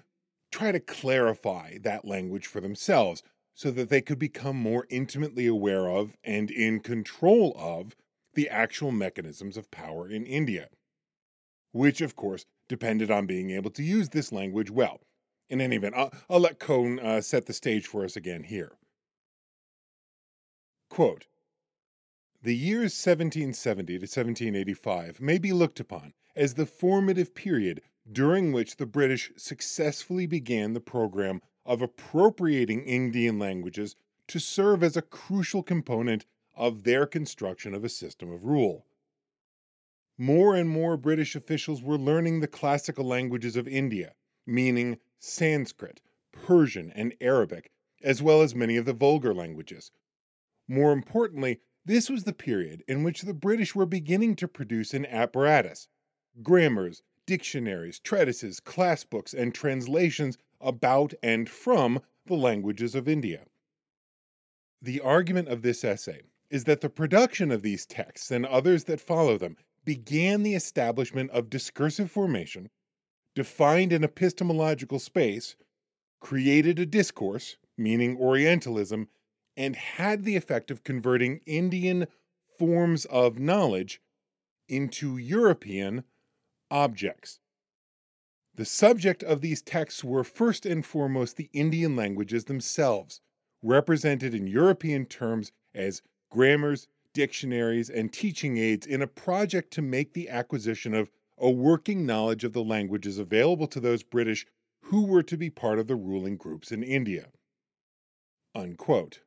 try 0.52 0.72
to 0.72 0.80
clarify 0.80 1.78
that 1.80 2.04
language 2.04 2.48
for 2.48 2.60
themselves 2.60 3.24
so 3.54 3.72
that 3.72 3.90
they 3.90 4.02
could 4.02 4.20
become 4.20 4.58
more 4.58 4.88
intimately 4.90 5.46
aware 5.46 5.88
of 5.90 6.18
and 6.24 6.50
in 6.52 6.80
control 6.80 7.56
of 7.58 7.96
the 8.34 8.50
actual 8.50 8.92
mechanisms 8.92 9.56
of 9.58 9.72
power 9.72 10.10
in 10.10 10.26
India, 10.26 10.70
which, 11.72 12.02
of 12.02 12.16
course, 12.16 12.46
depended 12.68 13.12
on 13.12 13.26
being 13.26 13.52
able 13.52 13.72
to 13.72 13.84
use 13.84 14.10
this 14.10 14.32
language 14.32 14.72
well. 14.72 15.02
In 15.50 15.62
any 15.62 15.76
event, 15.76 15.96
I'll, 15.96 16.14
I'll 16.30 16.40
let 16.40 16.60
Cohn 16.60 17.00
uh, 17.00 17.22
set 17.22 17.46
the 17.46 17.54
stage 17.54 17.88
for 17.88 18.06
us 18.06 18.16
again 18.16 18.44
here. 18.44 18.78
Quote 20.90 21.26
the 22.44 22.56
years 22.56 22.94
1770 22.94 24.00
to 24.00 24.06
1785 24.06 25.22
may 25.22 25.38
be 25.38 25.54
looked 25.54 25.80
upon 25.80 26.14
as 26.36 26.56
the 26.56 26.66
formative 26.66 27.36
period 27.36 27.84
during 28.12 28.52
which 28.52 28.78
the 28.78 28.88
British 28.88 29.32
successfully 29.38 30.26
began 30.26 30.74
the 30.74 30.80
program 30.80 31.44
of 31.68 31.84
appropriating 31.84 32.82
Indian 32.82 33.38
languages 33.38 33.96
to 34.26 34.40
serve 34.40 34.82
as 34.82 34.98
a 34.98 35.04
crucial 35.04 35.62
component 35.62 36.26
of 36.56 36.84
their 36.84 37.06
construction 37.06 37.76
of 37.76 37.84
a 37.84 37.90
system 37.90 38.32
of 38.32 38.44
rule. 38.44 38.88
More 40.22 40.56
and 40.56 40.70
more 40.70 40.98
British 40.98 41.36
officials 41.36 41.82
were 41.82 41.98
learning 41.98 42.42
the 42.42 42.48
classical 42.48 43.04
languages 43.04 43.56
of 43.56 43.68
India, 43.68 44.14
meaning 44.46 45.00
Sanskrit, 45.18 46.00
Persian, 46.32 46.92
and 46.92 47.16
Arabic, 47.20 47.72
as 48.04 48.22
well 48.22 48.44
as 48.44 48.54
many 48.54 48.78
of 48.78 48.86
the 48.86 48.94
vulgar 48.94 49.34
languages. 49.34 49.90
More 50.68 50.92
importantly, 50.92 51.60
this 51.84 52.08
was 52.08 52.26
the 52.26 52.34
period 52.34 52.84
in 52.88 53.02
which 53.02 53.24
the 53.24 53.34
British 53.34 53.74
were 53.74 53.88
beginning 53.88 54.36
to 54.36 54.48
produce 54.48 54.94
an 54.94 55.08
apparatus 55.08 55.88
grammars, 56.44 57.02
dictionaries, 57.26 57.98
treatises, 57.98 58.60
class 58.60 59.04
books, 59.04 59.34
and 59.34 59.56
translations 59.56 60.38
about 60.60 61.16
and 61.24 61.50
from 61.50 62.00
the 62.28 62.36
languages 62.36 62.94
of 62.94 63.08
India. 63.08 63.46
The 64.84 65.00
argument 65.00 65.48
of 65.48 65.64
this 65.64 65.84
essay 65.84 66.22
is 66.52 66.66
that 66.66 66.82
the 66.82 66.92
production 66.92 67.50
of 67.52 67.64
these 67.64 67.88
texts 67.88 68.30
and 68.30 68.46
others 68.46 68.84
that 68.84 69.02
follow 69.02 69.40
them 69.40 69.58
began 69.84 70.44
the 70.44 70.56
establishment 70.56 71.32
of 71.32 71.50
discursive 71.50 72.12
formation, 72.12 72.70
defined 73.36 73.94
an 73.94 74.04
epistemological 74.04 75.00
space, 75.00 75.56
created 76.20 76.78
a 76.80 76.86
discourse, 76.86 77.58
meaning 77.78 78.18
Orientalism, 78.18 79.08
and 79.58 79.76
had 79.76 80.24
the 80.24 80.36
effect 80.36 80.72
of 80.72 80.84
converting 80.84 81.42
Indian 81.46 82.08
forms 82.58 83.06
of 83.06 83.40
knowledge 83.40 84.02
into 84.70 85.18
European 85.18 86.04
objects. 86.70 87.40
The 88.56 88.66
subject 88.66 89.24
of 89.24 89.42
these 89.42 89.62
texts 89.62 90.04
were 90.04 90.24
first 90.24 90.66
and 90.66 90.86
foremost 90.86 91.38
the 91.38 91.50
Indian 91.54 91.96
languages 91.96 92.46
themselves, 92.46 93.22
represented 93.62 94.36
in 94.36 94.48
European 94.48 95.06
terms 95.06 95.52
as 95.74 96.02
grammars, 96.30 96.88
dictionaries, 97.14 97.90
and 97.90 98.12
teaching 98.12 98.58
aids 98.58 98.86
in 98.86 99.02
a 99.02 99.08
project 99.08 99.72
to 99.74 99.82
make 99.82 100.14
the 100.14 100.30
acquisition 100.30 100.94
of 100.94 101.10
a 101.38 101.50
working 101.50 102.06
knowledge 102.06 102.44
of 102.44 102.54
the 102.54 102.64
languages 102.64 103.18
available 103.18 103.68
to 103.68 103.80
those 103.80 104.04
British 104.04 104.46
who 104.86 105.06
were 105.06 105.24
to 105.24 105.38
be 105.38 105.50
part 105.50 105.80
of 105.80 105.88
the 105.88 105.96
ruling 105.96 106.38
groups 106.38 106.72
in 106.72 106.84
India. 106.84 107.28
Unquote. 108.54 109.22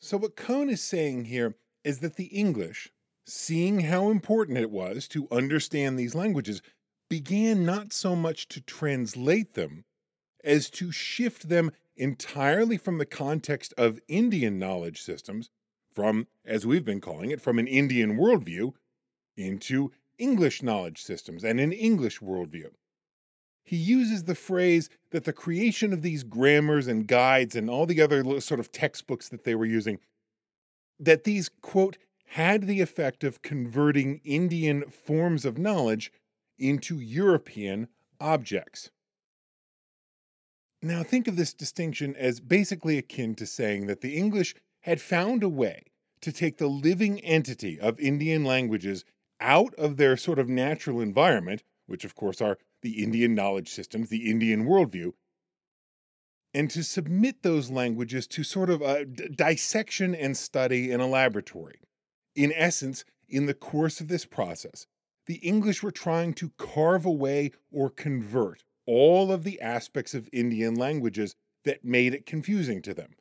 So, 0.00 0.16
what 0.16 0.36
Cohn 0.36 0.70
is 0.70 0.82
saying 0.82 1.26
here 1.26 1.56
is 1.82 2.00
that 2.00 2.16
the 2.16 2.26
English, 2.26 2.90
seeing 3.26 3.80
how 3.80 4.10
important 4.10 4.58
it 4.58 4.70
was 4.70 5.08
to 5.08 5.28
understand 5.30 5.98
these 5.98 6.14
languages, 6.14 6.62
began 7.08 7.64
not 7.64 7.92
so 7.92 8.14
much 8.14 8.48
to 8.48 8.60
translate 8.60 9.54
them 9.54 9.84
as 10.42 10.68
to 10.70 10.92
shift 10.92 11.48
them 11.48 11.70
entirely 11.96 12.76
from 12.76 12.98
the 12.98 13.06
context 13.06 13.72
of 13.78 14.00
Indian 14.08 14.58
knowledge 14.58 15.00
systems, 15.00 15.50
from, 15.94 16.26
as 16.44 16.66
we've 16.66 16.84
been 16.84 17.00
calling 17.00 17.30
it, 17.30 17.40
from 17.40 17.58
an 17.58 17.66
Indian 17.66 18.16
worldview, 18.16 18.72
into 19.36 19.92
English 20.18 20.62
knowledge 20.62 21.02
systems 21.02 21.44
and 21.44 21.58
an 21.60 21.72
English 21.72 22.20
worldview 22.20 22.70
he 23.64 23.76
uses 23.76 24.24
the 24.24 24.34
phrase 24.34 24.90
that 25.10 25.24
the 25.24 25.32
creation 25.32 25.92
of 25.92 26.02
these 26.02 26.22
grammars 26.22 26.86
and 26.86 27.08
guides 27.08 27.56
and 27.56 27.70
all 27.70 27.86
the 27.86 28.02
other 28.02 28.40
sort 28.40 28.60
of 28.60 28.70
textbooks 28.70 29.30
that 29.30 29.44
they 29.44 29.54
were 29.54 29.64
using, 29.64 29.98
that 31.00 31.24
these, 31.24 31.48
quote, 31.62 31.96
had 32.26 32.66
the 32.66 32.82
effect 32.82 33.24
of 33.24 33.42
converting 33.42 34.20
Indian 34.22 34.84
forms 34.90 35.44
of 35.44 35.56
knowledge 35.56 36.12
into 36.58 37.00
European 37.00 37.88
objects. 38.20 38.90
Now, 40.82 41.02
think 41.02 41.26
of 41.26 41.36
this 41.36 41.54
distinction 41.54 42.14
as 42.16 42.40
basically 42.40 42.98
akin 42.98 43.34
to 43.36 43.46
saying 43.46 43.86
that 43.86 44.02
the 44.02 44.16
English 44.16 44.54
had 44.84 45.00
found 45.00 45.42
a 45.42 45.48
way 45.48 45.82
to 46.20 46.30
take 46.30 46.58
the 46.58 46.66
living 46.66 47.18
entity 47.20 47.80
of 47.80 47.98
Indian 47.98 48.44
languages 48.44 49.02
out 49.40 49.74
of 49.76 49.96
their 49.96 50.14
sort 50.14 50.38
of 50.38 50.46
natural 50.46 51.00
environment, 51.00 51.62
which 51.86 52.04
of 52.04 52.14
course 52.14 52.42
are 52.42 52.58
the 52.82 53.02
Indian 53.02 53.34
knowledge 53.34 53.70
systems, 53.70 54.10
the 54.10 54.30
Indian 54.30 54.66
worldview, 54.66 55.12
and 56.52 56.70
to 56.70 56.84
submit 56.84 57.42
those 57.42 57.70
languages 57.70 58.26
to 58.26 58.44
sort 58.44 58.68
of 58.68 58.82
a 58.82 59.06
d- 59.06 59.28
dissection 59.28 60.14
and 60.14 60.36
study 60.36 60.90
in 60.90 61.00
a 61.00 61.06
laboratory. 61.06 61.80
In 62.36 62.52
essence, 62.54 63.06
in 63.26 63.46
the 63.46 63.54
course 63.54 64.02
of 64.02 64.08
this 64.08 64.26
process, 64.26 64.86
the 65.24 65.36
English 65.36 65.82
were 65.82 65.90
trying 65.90 66.34
to 66.34 66.52
carve 66.58 67.06
away 67.06 67.52
or 67.72 67.88
convert 67.88 68.64
all 68.86 69.32
of 69.32 69.44
the 69.44 69.62
aspects 69.62 70.12
of 70.12 70.28
Indian 70.30 70.74
languages 70.74 71.36
that 71.64 71.86
made 71.86 72.12
it 72.12 72.26
confusing 72.26 72.82
to 72.82 72.92
them. 72.92 73.14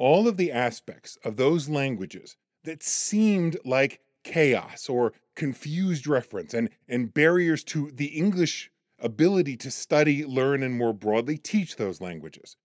All 0.00 0.26
of 0.26 0.38
the 0.38 0.50
aspects 0.50 1.18
of 1.24 1.36
those 1.36 1.68
languages 1.68 2.34
that 2.64 2.82
seemed 2.82 3.58
like 3.66 4.00
chaos 4.24 4.88
or 4.88 5.12
confused 5.36 6.06
reference 6.06 6.54
and, 6.54 6.70
and 6.88 7.12
barriers 7.12 7.62
to 7.64 7.90
the 7.90 8.06
English 8.06 8.70
ability 8.98 9.58
to 9.58 9.70
study, 9.70 10.24
learn, 10.24 10.62
and 10.62 10.74
more 10.74 10.94
broadly 10.94 11.36
teach 11.36 11.76
those 11.76 12.00
languages. 12.00 12.56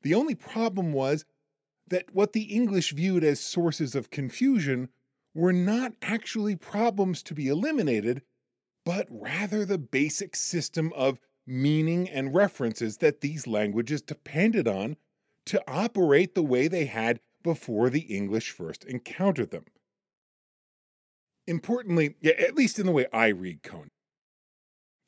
The 0.00 0.14
only 0.14 0.34
problem 0.34 0.94
was 0.94 1.26
that 1.88 2.14
what 2.14 2.32
the 2.32 2.44
English 2.44 2.92
viewed 2.92 3.22
as 3.22 3.38
sources 3.38 3.94
of 3.94 4.08
confusion 4.08 4.88
were 5.34 5.52
not 5.52 5.92
actually 6.00 6.56
problems 6.56 7.22
to 7.24 7.34
be 7.34 7.48
eliminated, 7.48 8.22
but 8.82 9.06
rather 9.10 9.66
the 9.66 9.76
basic 9.76 10.34
system 10.34 10.90
of 10.94 11.20
meaning 11.46 12.08
and 12.08 12.34
references 12.34 12.96
that 12.96 13.20
these 13.20 13.46
languages 13.46 14.00
depended 14.00 14.66
on 14.66 14.96
to 15.46 15.62
operate 15.66 16.34
the 16.34 16.42
way 16.42 16.68
they 16.68 16.86
had 16.86 17.20
before 17.42 17.88
the 17.88 18.00
English 18.00 18.50
first 18.50 18.84
encountered 18.84 19.50
them. 19.50 19.64
Importantly, 21.46 22.16
at 22.24 22.56
least 22.56 22.78
in 22.78 22.86
the 22.86 22.92
way 22.92 23.06
I 23.12 23.28
read 23.28 23.62
Cohn, 23.62 23.88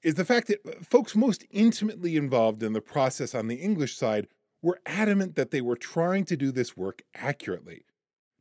is 0.02 0.14
the 0.14 0.24
fact 0.24 0.46
that 0.46 0.60
uh, 0.64 0.82
folks 0.88 1.16
most 1.16 1.44
intimately 1.50 2.16
involved 2.16 2.62
in 2.62 2.72
the 2.72 2.80
process 2.80 3.34
on 3.34 3.48
the 3.48 3.56
English 3.56 3.96
side 3.96 4.28
were 4.62 4.80
adamant 4.86 5.34
that 5.34 5.50
they 5.50 5.60
were 5.60 5.76
trying 5.76 6.24
to 6.24 6.36
do 6.36 6.52
this 6.52 6.76
work 6.76 7.02
accurately, 7.14 7.84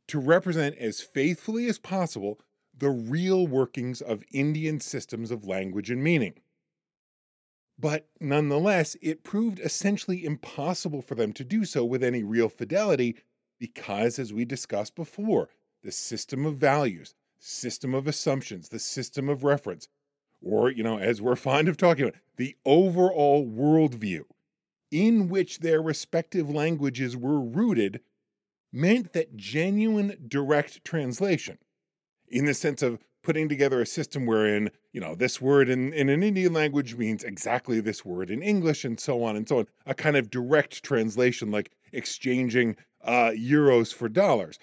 to 0.06 0.20
represent 0.20 0.76
as 0.78 1.00
faithfully 1.00 1.66
as 1.66 1.78
possible 1.78 2.40
the 2.76 2.90
real 2.90 3.46
workings 3.46 4.00
of 4.00 4.22
Indian 4.32 4.78
systems 4.80 5.32
of 5.32 5.44
language 5.44 5.90
and 5.90 6.02
meaning. 6.02 6.34
But 7.78 8.08
nonetheless, 8.20 8.96
it 9.00 9.22
proved 9.22 9.60
essentially 9.60 10.24
impossible 10.24 11.00
for 11.00 11.14
them 11.14 11.32
to 11.34 11.44
do 11.44 11.64
so 11.64 11.84
with 11.84 12.02
any 12.02 12.22
real 12.22 12.48
fidelity 12.48 13.16
because, 13.58 14.18
as 14.18 14.32
we 14.32 14.44
discussed 14.44 14.96
before, 14.96 15.48
the 15.82 15.92
system 15.92 16.44
of 16.44 16.56
values, 16.56 17.14
system 17.38 17.94
of 17.94 18.08
assumptions, 18.08 18.68
the 18.68 18.80
system 18.80 19.28
of 19.28 19.44
reference, 19.44 19.88
or, 20.42 20.70
you 20.70 20.82
know, 20.82 20.98
as 20.98 21.22
we're 21.22 21.36
fond 21.36 21.68
of 21.68 21.76
talking 21.76 22.04
about, 22.04 22.16
the 22.36 22.56
overall 22.64 23.46
worldview 23.46 24.24
in 24.90 25.28
which 25.28 25.60
their 25.60 25.82
respective 25.82 26.50
languages 26.50 27.16
were 27.16 27.40
rooted 27.40 28.00
meant 28.72 29.12
that 29.12 29.36
genuine 29.36 30.16
direct 30.26 30.84
translation, 30.84 31.58
in 32.26 32.44
the 32.44 32.54
sense 32.54 32.82
of 32.82 32.98
putting 33.22 33.48
together 33.48 33.80
a 33.80 33.86
system 33.86 34.26
wherein, 34.26 34.70
you 34.92 35.00
know, 35.00 35.14
this 35.14 35.40
word 35.40 35.68
in, 35.68 35.92
in 35.92 36.08
an 36.08 36.22
Indian 36.22 36.52
language 36.52 36.96
means 36.96 37.24
exactly 37.24 37.80
this 37.80 38.04
word 38.04 38.30
in 38.30 38.42
English 38.42 38.84
and 38.84 38.98
so 38.98 39.22
on 39.22 39.36
and 39.36 39.48
so 39.48 39.58
on, 39.58 39.66
a 39.86 39.94
kind 39.94 40.16
of 40.16 40.30
direct 40.30 40.82
translation 40.82 41.50
like 41.50 41.70
exchanging 41.92 42.76
uh, 43.04 43.30
euros 43.30 43.92
for 43.92 44.08
dollars. 44.08 44.58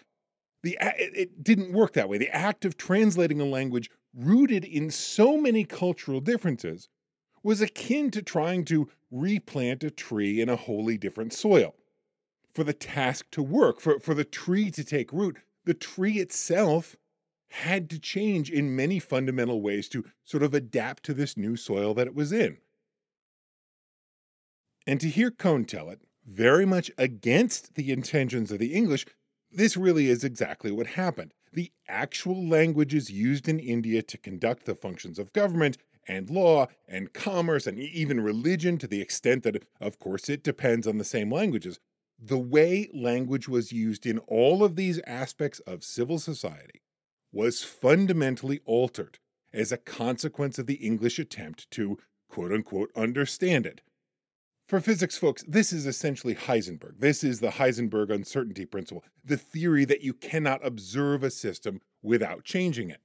The, 0.64 0.78
it 0.82 1.44
didn't 1.44 1.74
work 1.74 1.94
that 1.94 2.10
way. 2.10 2.18
The 2.18 2.30
act 2.30 2.66
of 2.66 2.76
translating 2.76 3.40
a 3.40 3.46
language 3.46 3.90
rooted 4.16 4.66
in 4.66 4.90
so 4.90 5.38
many 5.38 5.64
cultural 5.64 6.22
differences 6.22 6.90
was 7.44 7.62
akin 7.62 8.10
to 8.12 8.24
trying 8.24 8.66
to 8.66 8.90
replant 9.12 9.84
a 9.84 9.92
tree 9.92 10.42
in 10.42 10.50
a 10.50 10.56
wholly 10.56 10.98
different 10.98 11.34
soil. 11.34 11.76
For 12.54 12.64
the 12.64 12.74
task 12.74 13.28
to 13.32 13.44
work, 13.44 13.80
for, 13.80 14.00
for 14.00 14.16
the 14.16 14.24
tree 14.24 14.72
to 14.72 14.84
take 14.84 15.14
root, 15.14 15.38
the 15.66 15.74
tree 15.74 16.20
itself 16.20 16.96
had 17.50 17.90
to 17.90 18.00
change 18.00 18.50
in 18.50 18.76
many 18.76 19.00
fundamental 19.00 19.62
ways 19.62 19.88
to 19.90 20.04
sort 20.24 20.44
of 20.44 20.54
adapt 20.54 21.04
to 21.04 21.14
this 21.14 21.38
new 21.38 21.56
soil 21.56 21.94
that 21.94 22.08
it 22.08 22.16
was 22.16 22.32
in. 22.32 22.58
And 24.88 25.00
to 25.02 25.10
hear 25.10 25.32
Cohn 25.32 25.66
tell 25.66 25.90
it, 25.90 26.02
very 26.26 26.66
much 26.66 26.92
against 26.98 27.76
the 27.76 27.92
intentions 27.92 28.52
of 28.52 28.60
the 28.60 28.74
English, 28.74 29.06
this 29.52 29.78
really 29.78 30.10
is 30.10 30.24
exactly 30.24 30.72
what 30.72 30.88
happened. 30.88 31.34
The 31.54 31.72
actual 31.88 32.48
languages 32.48 33.10
used 33.10 33.48
in 33.48 33.60
India 33.60 34.02
to 34.02 34.18
conduct 34.18 34.66
the 34.66 34.76
functions 34.76 35.18
of 35.18 35.34
government 35.34 35.78
and 36.08 36.30
law 36.30 36.68
and 36.88 37.14
commerce 37.14 37.66
and 37.66 37.80
even 37.80 38.20
religion, 38.20 38.78
to 38.78 38.88
the 38.88 39.02
extent 39.02 39.44
that, 39.44 39.64
of 39.80 39.98
course, 39.98 40.30
it 40.30 40.44
depends 40.44 40.86
on 40.86 40.98
the 40.98 41.04
same 41.04 41.32
languages. 41.32 41.80
The 42.20 42.38
way 42.38 42.90
language 42.94 43.48
was 43.48 43.72
used 43.72 44.06
in 44.06 44.20
all 44.20 44.64
of 44.64 44.76
these 44.76 45.00
aspects 45.08 45.60
of 45.62 45.84
civil 45.84 46.20
society 46.20 46.82
was 47.36 47.64
fundamentally 47.64 48.62
altered 48.66 49.20
as 49.54 49.72
a 49.72 49.78
consequence 49.78 50.58
of 50.58 50.68
the 50.68 50.76
English 50.76 51.20
attempt 51.20 51.70
to 51.70 52.00
quote 52.30 52.52
unquote 52.52 52.90
understand 52.96 53.66
it. 53.66 53.82
For 54.68 54.80
physics 54.80 55.18
folks, 55.18 55.44
this 55.48 55.72
is 55.72 55.86
essentially 55.86 56.34
Heisenberg. 56.34 57.00
This 57.00 57.24
is 57.24 57.40
the 57.40 57.52
Heisenberg 57.52 58.10
uncertainty 58.10 58.66
principle, 58.66 59.04
the 59.24 59.38
theory 59.38 59.86
that 59.86 60.02
you 60.02 60.14
cannot 60.14 60.66
observe 60.66 61.24
a 61.24 61.30
system 61.30 61.82
without 62.02 62.46
changing 62.46 62.90
it. 62.90 63.02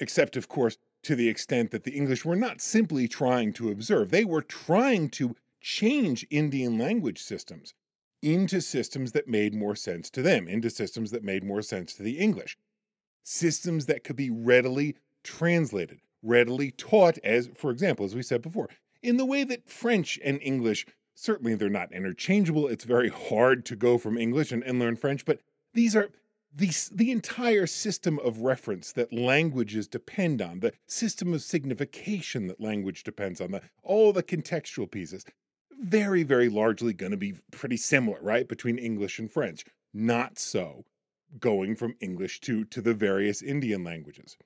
Except, 0.00 0.34
of 0.34 0.48
course, 0.48 0.78
to 1.02 1.14
the 1.14 1.28
extent 1.28 1.70
that 1.70 1.84
the 1.84 1.92
English 1.92 2.24
were 2.24 2.36
not 2.36 2.60
simply 2.60 3.06
trying 3.06 3.52
to 3.52 3.70
observe, 3.70 4.10
they 4.10 4.24
were 4.24 4.42
trying 4.42 5.10
to 5.10 5.36
change 5.60 6.26
Indian 6.30 6.78
language 6.78 7.22
systems 7.22 7.74
into 8.22 8.60
systems 8.60 9.12
that 9.12 9.28
made 9.28 9.54
more 9.54 9.76
sense 9.76 10.10
to 10.10 10.22
them, 10.22 10.48
into 10.48 10.70
systems 10.70 11.10
that 11.10 11.24
made 11.24 11.44
more 11.44 11.62
sense 11.62 11.94
to 11.94 12.02
the 12.02 12.18
English, 12.18 12.56
systems 13.22 13.86
that 13.86 14.04
could 14.04 14.16
be 14.16 14.30
readily 14.30 14.96
translated, 15.22 16.00
readily 16.22 16.70
taught, 16.70 17.18
as, 17.24 17.48
for 17.54 17.70
example, 17.70 18.04
as 18.04 18.14
we 18.14 18.22
said 18.22 18.42
before, 18.42 18.68
in 19.02 19.16
the 19.16 19.24
way 19.24 19.44
that 19.44 19.68
French 19.68 20.18
and 20.24 20.38
English 20.42 20.86
certainly 21.20 21.54
they're 21.54 21.68
not 21.68 21.92
interchangeable. 21.92 22.66
It's 22.66 22.84
very 22.84 23.10
hard 23.10 23.66
to 23.66 23.76
go 23.76 23.98
from 23.98 24.16
English 24.16 24.52
and, 24.52 24.62
and 24.62 24.78
learn 24.78 24.96
French, 24.96 25.24
but 25.24 25.40
these 25.74 25.94
are 25.94 26.10
the, 26.54 26.72
the 26.92 27.10
entire 27.10 27.66
system 27.66 28.18
of 28.20 28.40
reference 28.40 28.92
that 28.92 29.12
languages 29.12 29.86
depend 29.86 30.40
on, 30.40 30.60
the 30.60 30.72
system 30.86 31.34
of 31.34 31.42
signification 31.42 32.46
that 32.48 32.60
language 32.60 33.04
depends 33.04 33.40
on, 33.40 33.52
the, 33.52 33.60
all 33.82 34.12
the 34.12 34.22
contextual 34.22 34.90
pieces, 34.90 35.24
very, 35.80 36.22
very 36.22 36.48
largely 36.48 36.92
going 36.92 37.12
to 37.12 37.16
be 37.16 37.34
pretty 37.50 37.76
similar, 37.76 38.18
right, 38.20 38.46
between 38.48 38.78
English 38.78 39.18
and 39.18 39.30
French. 39.30 39.64
Not 39.92 40.38
so 40.38 40.84
going 41.38 41.76
from 41.76 41.94
English 42.00 42.40
to, 42.40 42.64
to 42.66 42.80
the 42.80 42.94
various 42.94 43.42
Indian 43.42 43.84
languages. 43.84 44.36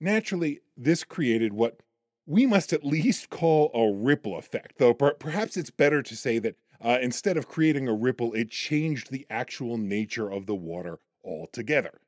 Naturally, 0.00 0.60
this 0.76 1.04
created 1.04 1.52
what 1.52 1.80
we 2.26 2.46
must 2.46 2.72
at 2.72 2.84
least 2.84 3.30
call 3.30 3.70
a 3.74 3.90
ripple 3.90 4.36
effect, 4.36 4.78
though 4.78 4.94
per- 4.94 5.14
perhaps 5.14 5.56
it's 5.56 5.70
better 5.70 6.02
to 6.02 6.14
say 6.14 6.38
that 6.38 6.56
uh, 6.80 6.98
instead 7.00 7.36
of 7.36 7.48
creating 7.48 7.88
a 7.88 7.94
ripple, 7.94 8.32
it 8.34 8.50
changed 8.50 9.10
the 9.10 9.26
actual 9.30 9.76
nature 9.78 10.30
of 10.30 10.46
the 10.46 10.54
water 10.54 10.98
altogether. 11.24 12.00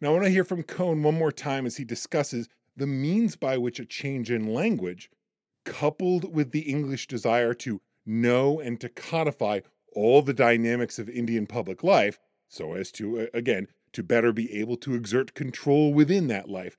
Now, 0.00 0.10
I 0.10 0.12
want 0.12 0.24
to 0.26 0.30
hear 0.30 0.44
from 0.44 0.62
Cohn 0.62 1.02
one 1.02 1.18
more 1.18 1.32
time 1.32 1.66
as 1.66 1.76
he 1.76 1.84
discusses 1.84 2.48
the 2.76 2.86
means 2.86 3.34
by 3.34 3.56
which 3.56 3.80
a 3.80 3.84
change 3.84 4.30
in 4.30 4.54
language, 4.54 5.10
coupled 5.68 6.34
with 6.34 6.50
the 6.52 6.62
English 6.62 7.06
desire 7.06 7.52
to 7.52 7.80
know 8.06 8.58
and 8.58 8.80
to 8.80 8.88
codify 8.88 9.60
all 9.92 10.22
the 10.22 10.32
dynamics 10.32 10.98
of 10.98 11.08
Indian 11.08 11.46
public 11.46 11.84
life, 11.84 12.18
so 12.48 12.72
as 12.72 12.90
to, 12.92 13.28
again, 13.34 13.68
to 13.92 14.02
better 14.02 14.32
be 14.32 14.52
able 14.58 14.76
to 14.78 14.94
exert 14.94 15.34
control 15.34 15.92
within 15.92 16.26
that 16.28 16.48
life. 16.48 16.78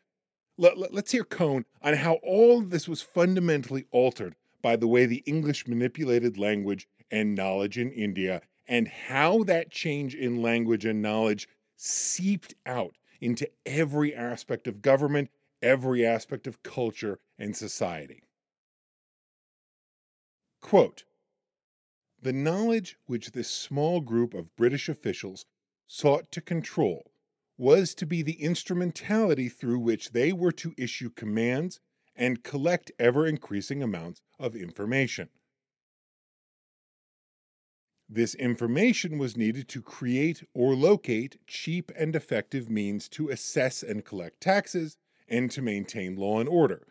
Let, 0.58 0.78
us 0.78 1.12
hear 1.12 1.24
Cohn 1.24 1.66
on 1.82 1.94
how 1.96 2.16
all 2.16 2.62
this 2.62 2.88
was 2.88 3.02
fundamentally 3.02 3.86
altered 3.92 4.36
by 4.62 4.76
the 4.76 4.88
way 4.88 5.06
the 5.06 5.24
English 5.26 5.68
manipulated 5.68 6.38
language 6.38 6.88
and 7.12 7.36
knowledge 7.36 7.78
in 7.78 7.92
India, 7.92 8.42
and 8.68 8.88
how 8.88 9.44
that 9.44 9.72
change 9.72 10.14
in 10.16 10.42
language 10.42 10.86
and 10.86 11.02
knowledge 11.02 11.48
seeped 11.76 12.56
out 12.66 12.96
into 13.22 13.50
every 13.66 14.14
aspect 14.14 14.68
of 14.68 14.82
government, 14.82 15.30
every 15.62 16.06
aspect 16.06 16.46
of 16.46 16.62
culture 16.62 17.20
and 17.38 17.56
society. 17.56 18.24
Quote 20.62 21.06
The 22.22 22.34
knowledge 22.34 22.98
which 23.06 23.32
this 23.32 23.50
small 23.50 24.02
group 24.02 24.34
of 24.34 24.56
British 24.56 24.90
officials 24.90 25.46
sought 25.88 26.32
to 26.32 26.42
control 26.42 27.12
was 27.58 27.94
to 27.96 28.06
be 28.06 28.22
the 28.22 28.42
instrumentality 28.42 29.50
through 29.50 29.80
which 29.80 30.12
they 30.12 30.32
were 30.32 30.52
to 30.54 30.74
issue 30.78 31.10
commands 31.10 31.80
and 32.16 32.44
collect 32.44 32.92
ever 33.00 33.26
increasing 33.26 33.82
amounts 33.82 34.22
of 34.38 34.56
information. 34.56 35.30
This 38.10 38.34
information 38.36 39.18
was 39.18 39.38
needed 39.38 39.68
to 39.70 39.82
create 39.82 40.44
or 40.54 40.76
locate 40.76 41.38
cheap 41.48 41.92
and 41.96 42.16
effective 42.16 42.70
means 42.70 43.08
to 43.10 43.30
assess 43.30 43.84
and 43.84 44.04
collect 44.04 44.42
taxes 44.42 44.98
and 45.28 45.52
to 45.52 45.62
maintain 45.62 46.16
law 46.16 46.40
and 46.40 46.50
order. 46.50 46.88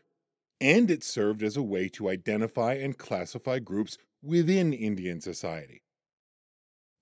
And 0.61 0.91
it 0.91 1.05
served 1.05 1.43
as 1.43 1.57
a 1.57 1.63
way 1.63 1.89
to 1.91 2.09
identify 2.09 2.75
and 2.75 2.99
classify 2.99 3.59
groups 3.59 3.97
within 4.23 4.73
Indian 4.73 5.21
society. 5.21 5.83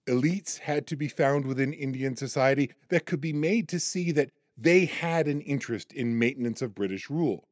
Elites 0.07 0.59
had 0.59 0.87
to 0.87 0.97
be 0.97 1.09
found 1.09 1.47
within 1.47 1.73
Indian 1.73 2.17
society 2.17 2.71
that 2.91 3.07
could 3.07 3.21
be 3.21 3.33
made 3.33 3.69
to 3.69 3.81
see 3.81 4.13
that 4.13 4.31
they 4.57 4.85
had 4.85 5.27
an 5.27 5.41
interest 5.41 5.93
in 5.93 6.19
maintenance 6.19 6.63
of 6.63 6.75
British 6.75 7.11
rule 7.11 7.49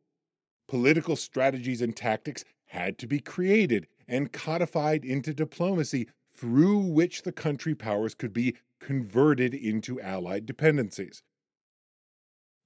political 0.68 1.16
strategies 1.16 1.82
and 1.82 1.94
tactics 1.96 2.44
had 2.66 2.98
to 2.98 3.06
be 3.06 3.20
created 3.20 3.86
and 4.08 4.32
codified 4.32 5.04
into 5.04 5.34
diplomacy 5.34 6.08
through 6.34 6.78
which 6.78 7.22
the 7.22 7.32
country 7.32 7.74
powers 7.74 8.14
could 8.14 8.32
be 8.32 8.56
converted 8.80 9.54
into 9.54 10.00
allied 10.00 10.46
dependencies. 10.46 11.22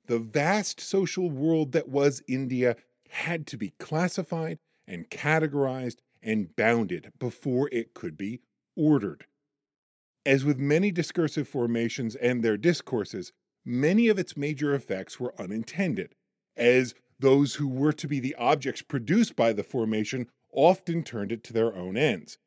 The 0.06 0.18
vast 0.18 0.80
social 0.80 1.30
world 1.30 1.72
that 1.72 1.88
was 1.88 2.22
India 2.26 2.76
had 3.10 3.46
to 3.48 3.56
be 3.56 3.74
classified 3.78 4.58
and 4.86 5.10
categorized 5.10 5.96
and 6.22 6.54
bounded 6.56 7.12
before 7.18 7.68
it 7.72 7.94
could 7.94 8.16
be 8.16 8.40
ordered. 8.76 9.26
As 10.26 10.44
with 10.44 10.58
many 10.58 10.90
discursive 10.90 11.48
formations 11.48 12.14
and 12.16 12.42
their 12.42 12.56
discourses, 12.56 13.32
many 13.64 14.08
of 14.08 14.18
its 14.18 14.36
major 14.36 14.74
effects 14.74 15.18
were 15.18 15.34
unintended, 15.40 16.14
as 16.56 16.94
those 17.18 17.56
who 17.56 17.68
were 17.68 17.92
to 17.92 18.08
be 18.08 18.20
the 18.20 18.34
objects 18.36 18.82
produced 18.82 19.36
by 19.36 19.52
the 19.52 19.64
formation 19.64 20.28
often 20.52 21.02
turned 21.02 21.32
it 21.32 21.42
to 21.44 21.52
their 21.52 21.74
own 21.74 21.96
ends. 21.96 22.38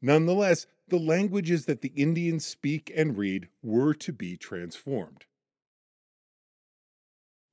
Nonetheless, 0.00 0.66
the 0.88 0.98
languages 0.98 1.66
that 1.66 1.82
the 1.82 1.92
Indians 1.96 2.46
speak 2.46 2.90
and 2.96 3.16
read 3.16 3.48
were 3.62 3.94
to 3.94 4.12
be 4.12 4.36
transformed. 4.36 5.24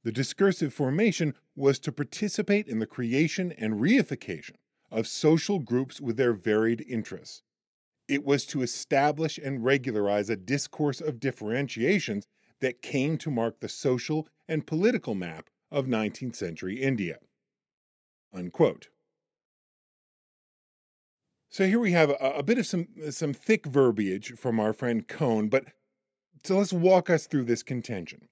The 0.05 0.11
discursive 0.11 0.71
formation 0.71 1.33
was 1.55 1.79
to 1.79 1.91
participate 1.91 2.67
in 2.67 2.77
the 2.77 2.85
creation 2.85 3.51
and 3.51 3.81
reification 3.81 4.57
of 4.91 5.07
social 5.07 5.57
groups 5.57 5.99
with 5.99 6.15
their 6.15 6.33
varied 6.33 6.85
interests, 6.87 7.41
It 8.07 8.23
was 8.23 8.45
to 8.47 8.61
establish 8.61 9.39
and 9.39 9.65
regularize 9.65 10.29
a 10.29 10.35
discourse 10.35 11.01
of 11.01 11.19
differentiations 11.19 12.27
that 12.59 12.83
came 12.83 13.17
to 13.17 13.31
mark 13.31 13.59
the 13.59 13.67
social 13.67 14.27
and 14.47 14.67
political 14.67 15.15
map 15.15 15.49
of 15.71 15.87
19th 15.87 16.35
century 16.35 16.83
India. 16.83 17.17
Unquote. 18.31 18.89
So 21.49 21.65
here 21.65 21.79
we 21.79 21.93
have 21.93 22.11
a, 22.11 22.35
a, 22.37 22.43
bit 22.43 22.59
of 22.59 22.67
some 22.67 22.89
some 23.09 23.33
thick 23.33 23.65
verbiage 23.65 24.33
from 24.37 24.59
our 24.59 24.71
friend 24.71 25.07
Cohn, 25.07 25.49
but 25.49 25.65
so 26.43 26.59
let's 26.59 26.71
walk 26.71 27.09
us 27.09 27.25
through 27.25 27.45
this 27.45 27.63
contention. 27.63 28.27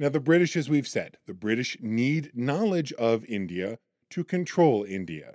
Now, 0.00 0.08
the 0.08 0.18
British, 0.18 0.56
as 0.56 0.70
we've 0.70 0.88
said, 0.88 1.18
the 1.26 1.34
British 1.34 1.76
need 1.78 2.30
knowledge 2.34 2.90
of 2.94 3.22
India 3.26 3.78
to 4.08 4.24
control 4.24 4.82
India. 4.82 5.34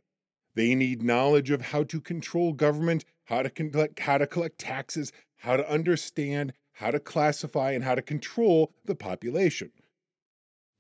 They 0.55 0.73
need 0.73 1.03
knowledge 1.03 1.51
of 1.51 1.61
how 1.61 1.83
to 1.83 2.01
control 2.01 2.51
government, 2.51 3.05
how 3.25 3.43
to 3.43 3.51
collect, 3.51 3.99
how 3.99 4.17
to 4.17 4.25
collect 4.25 4.57
taxes, 4.57 5.13
how 5.37 5.55
to 5.55 5.69
understand, 5.69 6.53
how 6.73 6.89
to 6.89 6.99
classify, 6.99 7.73
and 7.73 7.83
how 7.83 7.93
to 7.93 8.01
control 8.01 8.73
the 8.83 8.95
population. 8.95 9.69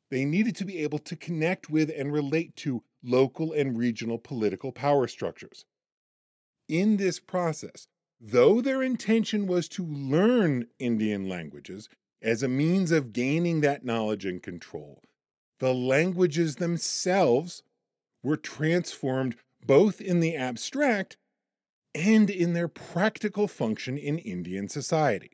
They 0.09 0.25
needed 0.25 0.55
to 0.55 0.65
be 0.65 0.79
able 0.79 0.99
to 0.99 1.15
connect 1.15 1.69
with 1.69 1.91
and 1.95 2.11
relate 2.11 2.55
to 2.57 2.81
local 3.03 3.53
and 3.53 3.77
regional 3.77 4.17
political 4.17 4.71
power 4.71 5.07
structures. 5.07 5.63
In 6.67 6.97
this 6.97 7.19
process, 7.19 7.85
though 8.19 8.61
their 8.61 8.81
intention 8.81 9.45
was 9.45 9.67
to 9.69 9.85
learn 9.85 10.69
Indian 10.79 11.29
languages, 11.29 11.87
as 12.21 12.43
a 12.43 12.47
means 12.47 12.91
of 12.91 13.13
gaining 13.13 13.61
that 13.61 13.85
knowledge 13.85 14.25
and 14.25 14.41
control. 14.41 15.01
The 15.59 15.73
languages 15.73 16.57
themselves 16.57 17.63
were 18.23 18.37
transformed 18.37 19.35
both 19.65 20.01
in 20.01 20.19
the 20.19 20.35
abstract 20.35 21.17
and 21.93 22.29
in 22.29 22.53
their 22.53 22.67
practical 22.67 23.47
function 23.47 23.97
in 23.97 24.17
Indian 24.17 24.67
society. 24.67 25.31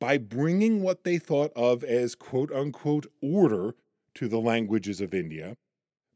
By 0.00 0.18
bringing 0.18 0.82
what 0.82 1.04
they 1.04 1.18
thought 1.18 1.52
of 1.54 1.84
as 1.84 2.14
quote 2.14 2.50
unquote 2.50 3.06
order 3.22 3.74
to 4.14 4.28
the 4.28 4.40
languages 4.40 5.00
of 5.00 5.14
India, 5.14 5.56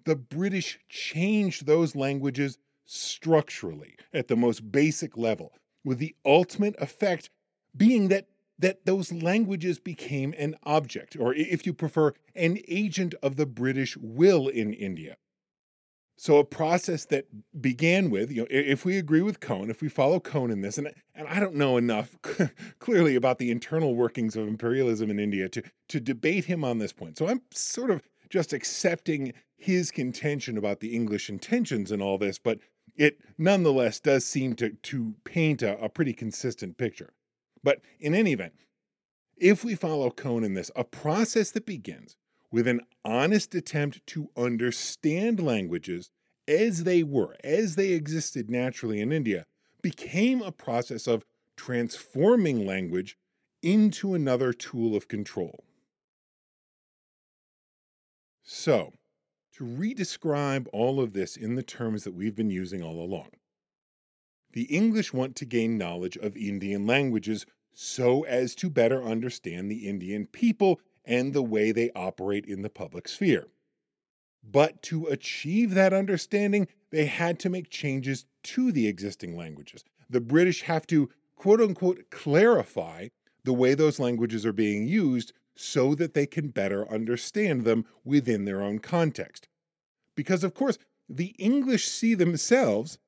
the 0.05 0.17
British 0.17 0.79
changed 0.89 1.67
those 1.67 1.95
languages 1.95 2.59
structurally 2.85 3.97
at 4.13 4.29
the 4.29 4.37
most 4.37 4.71
basic 4.73 5.17
level, 5.17 5.53
with 5.85 5.99
the 5.99 6.15
ultimate 6.25 6.75
effect 6.79 7.31
being 7.77 8.09
that 8.09 8.27
that 8.59 8.87
those 8.87 9.13
languages 9.13 9.79
became 9.79 10.35
an 10.39 10.57
object, 10.65 11.17
or 11.19 11.35
if 11.35 11.67
you 11.67 11.73
prefer, 11.73 12.13
an 12.35 12.59
agent 12.69 13.15
of 13.23 13.37
the 13.37 13.47
British 13.47 13.97
will 13.97 14.49
in 14.49 14.73
India. 14.73 15.17
So 16.17 16.37
a 16.37 16.45
process 16.45 17.05
that 17.07 17.27
began 17.61 18.09
with, 18.09 18.31
you 18.31 18.43
know, 18.43 18.47
if 18.49 18.85
we 18.85 18.97
agree 18.97 19.23
with 19.23 19.41
Cohn, 19.41 19.69
if 19.69 19.83
we 19.83 19.89
follow 19.89 20.21
Cohn 20.21 20.51
in 20.51 20.61
this, 20.61 20.79
and, 20.79 20.93
and 21.15 21.27
I 21.27 21.41
don't 21.41 21.57
know 21.57 21.77
enough 21.77 22.17
clearly 22.79 23.17
about 23.17 23.39
the 23.39 23.51
internal 23.51 23.97
workings 23.97 24.37
of 24.37 24.47
imperialism 24.47 25.11
in 25.11 25.19
India 25.19 25.49
to, 25.49 25.63
to 25.89 25.99
debate 25.99 26.45
him 26.45 26.63
on 26.63 26.79
this 26.79 26.93
point. 26.93 27.19
So 27.19 27.27
I'm 27.27 27.43
sort 27.51 27.91
of 27.91 28.03
just 28.31 28.53
accepting 28.53 29.33
his 29.57 29.91
contention 29.91 30.57
about 30.57 30.81
the 30.81 30.95
English 30.95 31.29
intentions 31.29 31.91
and 31.91 32.01
all 32.01 32.19
this, 32.19 32.39
but 32.39 32.59
it 32.97 33.19
nonetheless 33.37 33.99
does 33.99 34.25
seem 34.25 34.55
to, 34.57 34.71
to 34.71 35.15
paint 35.25 35.63
a, 35.63 35.83
a 35.83 35.89
pretty 35.89 36.13
consistent 36.13 36.79
picture. 36.79 37.13
But 37.65 37.81
in 37.99 38.15
any 38.15 38.33
event, 38.33 38.53
if 39.37 39.65
we 39.65 39.75
follow 39.75 40.11
Cohn 40.11 40.45
in 40.45 40.55
this, 40.55 40.71
a 40.77 40.85
process 40.85 41.51
that 41.53 41.67
begins 41.67 42.15
with 42.53 42.69
an 42.69 42.83
honest 43.05 43.55
attempt 43.55 44.07
to 44.09 44.29
understand 44.37 45.41
languages 45.41 46.11
as 46.47 46.85
they 46.85 47.03
were, 47.03 47.37
as 47.43 47.75
they 47.75 47.93
existed 47.93 48.51
naturally 48.51 49.01
in 49.01 49.11
India, 49.11 49.47
became 49.83 50.43
a 50.43 50.53
process 50.53 51.09
of 51.09 51.25
transforming 51.57 52.67
language 52.67 53.17
into 53.63 54.15
another 54.15 54.53
tool 54.53 54.95
of 54.95 55.09
control. 55.09 55.65
So, 58.43 58.93
to 59.55 59.65
redescribe 59.65 60.67
all 60.73 61.01
of 61.01 61.15
this 61.15 61.35
in 61.35 61.55
the 61.55 61.63
terms 61.63 62.05
that 62.05 62.15
we've 62.15 62.37
been 62.37 62.51
using 62.51 62.83
all 62.83 63.03
along, 63.03 63.31
the 64.53 64.65
English 64.65 65.13
want 65.13 65.35
to 65.37 65.45
gain 65.45 65.79
knowledge 65.79 66.17
of 66.17 66.37
Indian 66.37 66.87
languages 66.87 67.47
so 67.75 68.25
as 68.25 68.55
to 68.57 68.71
better 68.71 69.03
understand 69.03 69.71
the 69.71 69.89
Indian 69.89 70.27
people 70.27 70.81
and 71.05 71.33
the 71.33 71.43
way 71.43 71.73
they 71.73 71.91
operate 71.95 72.47
in 72.47 72.63
the 72.63 72.71
public 72.71 73.09
sphere. 73.09 73.49
But 74.43 74.83
to 74.83 75.07
achieve 75.07 75.75
that 75.75 75.93
understanding, 75.93 76.69
they 76.91 77.07
had 77.07 77.39
to 77.41 77.51
make 77.51 77.71
changes 77.71 78.27
to 78.45 78.73
the 78.73 78.87
existing 78.87 79.37
languages. 79.37 79.85
The 80.09 80.21
British 80.21 80.63
have 80.63 80.87
to, 80.89 81.11
quote 81.35 81.61
unquote, 81.61 82.11
clarify 82.11 83.09
the 83.45 83.53
way 83.53 83.75
those 83.75 83.99
languages 83.99 84.45
are 84.47 84.53
being 84.53 84.87
used 84.87 85.33
so 85.57 85.95
that 85.95 86.15
they 86.15 86.27
can 86.27 86.49
better 86.49 86.91
understand 86.91 87.65
them 87.65 87.85
within 88.05 88.45
their 88.45 88.63
own 88.63 88.79
context. 88.79 89.49
Because, 90.15 90.45
of 90.45 90.55
course, 90.55 90.79
the 91.09 91.35
English 91.39 91.87
see 91.87 92.15
themselves 92.15 92.99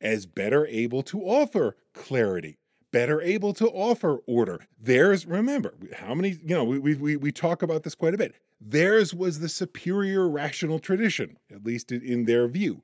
as 0.00 0.26
better 0.26 0.66
able 0.66 1.02
to 1.02 1.22
offer 1.22 1.76
clarity, 1.94 2.58
better 2.92 3.20
able 3.20 3.52
to 3.54 3.68
offer 3.68 4.18
order. 4.26 4.66
Theirs, 4.80 5.26
remember, 5.26 5.74
how 5.94 6.14
many, 6.14 6.38
you 6.44 6.54
know, 6.54 6.64
we, 6.64 6.94
we, 6.94 7.16
we 7.16 7.32
talk 7.32 7.62
about 7.62 7.82
this 7.82 7.94
quite 7.94 8.14
a 8.14 8.18
bit. 8.18 8.34
Theirs 8.60 9.12
was 9.12 9.40
the 9.40 9.48
superior 9.48 10.28
rational 10.28 10.78
tradition, 10.78 11.38
at 11.50 11.64
least 11.64 11.90
in 11.90 12.26
their 12.26 12.46
view. 12.46 12.82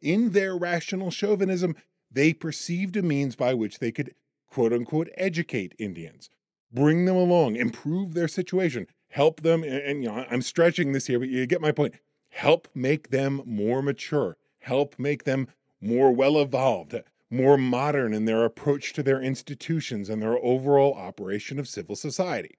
In 0.00 0.30
their 0.30 0.56
rational 0.56 1.12
chauvinism, 1.12 1.76
they 2.10 2.32
perceived 2.32 2.96
a 2.96 3.02
means 3.02 3.36
by 3.36 3.54
which 3.54 3.78
they 3.78 3.92
could, 3.92 4.14
quote 4.50 4.72
unquote, 4.72 5.08
educate 5.16 5.74
Indians, 5.78 6.28
bring 6.72 7.04
them 7.04 7.16
along, 7.16 7.56
improve 7.56 8.14
their 8.14 8.28
situation, 8.28 8.88
help 9.08 9.42
them. 9.42 9.62
And, 9.62 9.74
and 9.74 10.02
you 10.02 10.08
know, 10.08 10.26
I'm 10.28 10.42
stretching 10.42 10.92
this 10.92 11.06
here, 11.06 11.20
but 11.20 11.28
you 11.28 11.46
get 11.46 11.60
my 11.60 11.72
point. 11.72 11.94
Help 12.30 12.66
make 12.74 13.10
them 13.10 13.42
more 13.44 13.82
mature, 13.82 14.36
help 14.60 14.98
make 14.98 15.24
them 15.24 15.48
more 15.80 16.10
well 16.10 16.38
evolved, 16.40 16.94
more 17.32 17.56
modern 17.56 18.12
in 18.12 18.26
their 18.26 18.44
approach 18.44 18.92
to 18.92 19.02
their 19.02 19.20
institutions 19.20 20.10
and 20.10 20.20
their 20.20 20.36
overall 20.44 20.94
operation 20.94 21.58
of 21.58 21.66
civil 21.66 21.96
society. 21.96 22.58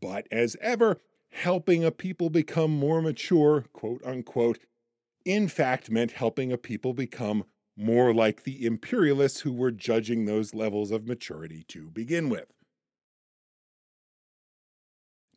But 0.00 0.26
as 0.30 0.54
ever, 0.60 1.00
helping 1.30 1.82
a 1.82 1.90
people 1.90 2.28
become 2.28 2.70
more 2.70 3.00
mature, 3.00 3.64
quote 3.72 4.04
unquote, 4.04 4.58
in 5.24 5.48
fact 5.48 5.90
meant 5.90 6.12
helping 6.12 6.52
a 6.52 6.58
people 6.58 6.92
become 6.92 7.44
more 7.76 8.12
like 8.12 8.44
the 8.44 8.66
imperialists 8.66 9.40
who 9.40 9.52
were 9.52 9.70
judging 9.70 10.26
those 10.26 10.54
levels 10.54 10.90
of 10.90 11.06
maturity 11.06 11.64
to 11.68 11.90
begin 11.90 12.28
with. 12.28 12.52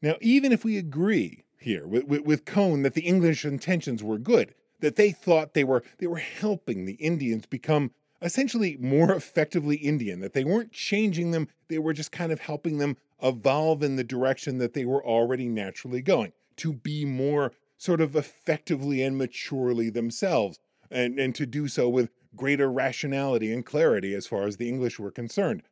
Now, 0.02 0.16
even 0.22 0.52
if 0.52 0.66
we 0.66 0.78
agree 0.78 1.46
here 1.60 1.88
with, 1.88 2.04
with, 2.04 2.22
with 2.22 2.46
Cohn 2.46 2.84
that 2.84 2.94
the 2.94 3.08
English 3.08 3.46
intentions 3.46 4.04
were 4.04 4.20
good, 4.20 4.54
that 4.82 4.98
they 4.98 5.12
thought 5.12 5.54
they 5.54 5.64
were 5.64 5.84
they 5.98 6.08
were 6.08 6.18
helping 6.18 6.86
the 6.86 6.94
Indians 6.96 7.46
become 7.46 7.92
essentially 8.22 8.78
more 8.80 9.12
effectively 9.16 9.78
Indian, 9.78 10.20
that 10.22 10.34
they 10.34 10.44
weren't 10.44 10.72
changing 10.72 11.32
them, 11.32 11.48
they 11.68 11.80
were 11.80 11.94
just 11.94 12.12
kind 12.12 12.32
of 12.32 12.40
helping 12.40 12.78
them 12.78 12.98
evolve 13.22 13.84
in 13.84 13.96
the 13.96 14.04
direction 14.04 14.58
that 14.60 14.74
they 14.74 14.86
were 14.86 15.06
already 15.06 15.48
naturally 15.48 16.02
going, 16.02 16.32
to 16.58 16.74
be 16.74 17.06
more 17.06 17.52
sort 17.78 18.02
of 18.02 18.16
effectively 18.16 19.02
and 19.02 19.18
maturely 19.18 19.90
themselves, 19.90 20.60
and, 20.90 21.20
and 21.20 21.36
to 21.36 21.46
do 21.46 21.68
so 21.68 21.88
with 21.90 22.10
greater 22.36 22.72
rationality 22.72 23.52
and 23.52 23.66
clarity 23.66 24.14
as 24.14 24.28
far 24.28 24.46
as 24.46 24.58
the 24.58 24.70
English 24.70 25.00
were 25.00 25.12
concerned. 25.12 25.64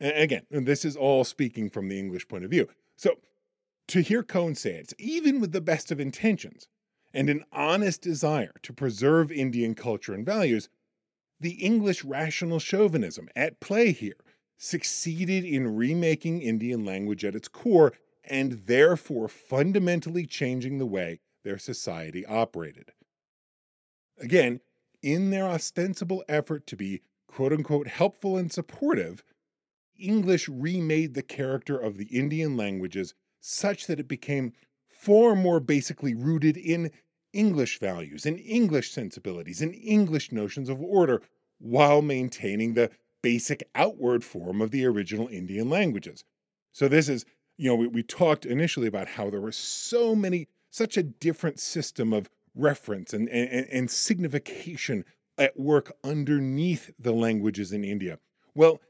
And 0.00 0.16
again, 0.16 0.42
this 0.50 0.84
is 0.84 0.96
all 0.96 1.24
speaking 1.24 1.70
from 1.70 1.88
the 1.88 1.98
English 1.98 2.28
point 2.28 2.44
of 2.44 2.50
view. 2.50 2.68
So 2.96 3.18
to 3.88 4.00
hear 4.00 4.22
Cohn 4.22 4.54
say 4.54 4.74
it, 4.74 4.92
even 4.98 5.40
with 5.40 5.52
the 5.52 5.60
best 5.60 5.90
of 5.90 6.00
intentions, 6.00 6.68
and 7.14 7.30
an 7.30 7.44
honest 7.52 8.02
desire 8.02 8.52
to 8.62 8.72
preserve 8.72 9.32
Indian 9.32 9.74
culture 9.74 10.12
and 10.12 10.26
values, 10.26 10.68
the 11.40 11.52
English 11.52 12.04
rational 12.04 12.58
chauvinism 12.58 13.28
at 13.36 13.60
play 13.60 13.92
here 13.92 14.16
succeeded 14.56 15.44
in 15.44 15.76
remaking 15.76 16.42
Indian 16.42 16.84
language 16.84 17.24
at 17.24 17.36
its 17.36 17.48
core 17.48 17.92
and 18.24 18.52
therefore 18.66 19.28
fundamentally 19.28 20.26
changing 20.26 20.78
the 20.78 20.86
way 20.86 21.20
their 21.44 21.58
society 21.58 22.26
operated. 22.26 22.92
Again, 24.18 24.60
in 25.00 25.30
their 25.30 25.46
ostensible 25.46 26.24
effort 26.28 26.66
to 26.66 26.76
be 26.76 27.02
quote 27.28 27.52
unquote 27.52 27.86
helpful 27.86 28.36
and 28.36 28.52
supportive, 28.52 29.22
English 29.98 30.48
remade 30.48 31.14
the 31.14 31.22
character 31.22 31.78
of 31.78 31.96
the 31.96 32.06
Indian 32.06 32.56
languages 32.56 33.14
such 33.40 33.86
that 33.86 34.00
it 34.00 34.08
became 34.08 34.52
far 34.88 35.36
more 35.36 35.60
basically 35.60 36.14
rooted 36.14 36.56
in 36.56 36.90
English 37.32 37.78
values 37.78 38.26
and 38.26 38.38
English 38.40 38.90
sensibilities 38.90 39.60
and 39.60 39.74
English 39.74 40.32
notions 40.32 40.68
of 40.68 40.80
order 40.80 41.22
while 41.58 42.02
maintaining 42.02 42.74
the 42.74 42.90
basic 43.22 43.68
outward 43.74 44.24
form 44.24 44.60
of 44.60 44.70
the 44.70 44.84
original 44.86 45.28
Indian 45.28 45.68
languages. 45.68 46.24
So, 46.72 46.88
this 46.88 47.08
is, 47.08 47.24
you 47.56 47.68
know, 47.68 47.74
we, 47.74 47.88
we 47.88 48.02
talked 48.02 48.46
initially 48.46 48.86
about 48.86 49.08
how 49.08 49.30
there 49.30 49.40
were 49.40 49.52
so 49.52 50.14
many, 50.14 50.48
such 50.70 50.96
a 50.96 51.02
different 51.02 51.58
system 51.58 52.12
of 52.12 52.30
reference 52.54 53.12
and, 53.12 53.28
and, 53.28 53.66
and 53.70 53.90
signification 53.90 55.04
at 55.36 55.58
work 55.58 55.92
underneath 56.02 56.90
the 56.98 57.12
languages 57.12 57.72
in 57.72 57.84
India. 57.84 58.18
Well, 58.54 58.80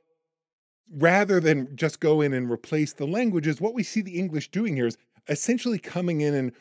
rather 0.91 1.41
than 1.41 1.77
just 1.77 2.01
go 2.01 2.21
in 2.21 2.33
and 2.33 2.51
replace 2.51 2.95
the 2.95 3.07
languages, 3.07 3.61
what 3.61 3.75
we 3.75 3.83
see 3.83 4.01
the 4.01 4.19
English 4.19 4.51
doing 4.51 4.77
here 4.77 4.87
is 4.87 4.97
essentially 5.29 5.79
coming 5.79 6.21
in 6.23 6.35
and 6.35 6.53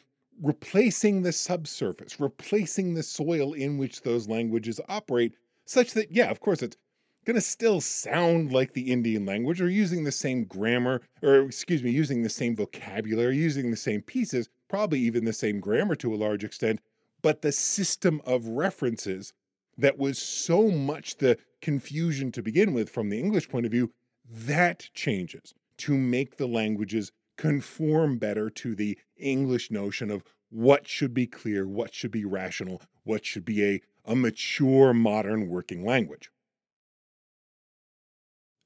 replacing 0.42 1.22
the 1.22 1.32
subsurface, 1.32 2.20
replacing 2.20 2.94
the 2.94 3.04
soil 3.04 3.54
in 3.54 3.78
which 3.78 4.02
those 4.02 4.28
languages 4.28 4.80
operate, 4.88 5.34
such 5.66 5.94
that, 5.94 6.12
yeah, 6.12 6.30
of 6.30 6.40
course, 6.40 6.62
it's 6.62 6.78
going 7.26 7.36
to 7.36 7.42
still 7.42 7.82
sound 7.82 8.54
like 8.54 8.74
the 8.74 8.92
Indian 8.92 9.26
language 9.26 9.60
or 9.62 9.70
using 9.70 10.04
the 10.04 10.12
same 10.12 10.46
grammar, 10.46 11.02
or 11.22 11.42
excuse 11.42 11.84
me, 11.84 11.92
using 11.92 12.24
the 12.24 12.30
same 12.30 12.56
vocabulary, 12.56 13.36
using 13.36 13.70
the 13.70 13.78
same 13.78 14.02
pieces, 14.02 14.48
probably 14.70 15.00
even 15.00 15.26
the 15.26 15.34
same 15.34 15.60
grammar 15.60 15.96
to 15.96 16.14
a 16.14 16.16
large 16.16 16.44
extent, 16.44 16.80
but 17.22 17.42
the 17.42 17.52
system 17.52 18.22
of 18.26 18.48
references 18.48 19.34
that 19.78 19.98
was 19.98 20.18
so 20.18 20.70
much 20.70 21.18
the 21.18 21.38
confusion 21.62 22.32
to 22.32 22.42
begin 22.42 22.74
with 22.74 22.90
from 22.90 23.10
the 23.10 23.20
English 23.20 23.50
point 23.50 23.66
of 23.66 23.72
view, 23.72 23.92
that 24.30 24.90
changes 24.94 25.54
to 25.78 25.98
make 25.98 26.38
the 26.38 26.48
languages 26.48 27.12
conform 27.38 28.18
better 28.18 28.50
to 28.50 28.76
the 28.76 28.98
English 29.16 29.72
notion 29.72 30.12
of 30.12 30.24
what 30.50 30.88
should 30.88 31.14
be 31.14 31.28
clear, 31.28 31.68
what 31.68 31.94
should 31.94 32.12
be 32.12 32.26
rational, 32.26 32.82
what 33.04 33.26
should 33.26 33.46
be 33.46 33.64
a, 33.64 33.82
a 34.06 34.16
mature 34.16 34.94
modern 34.94 35.48
working 35.48 35.86
language. 35.86 36.30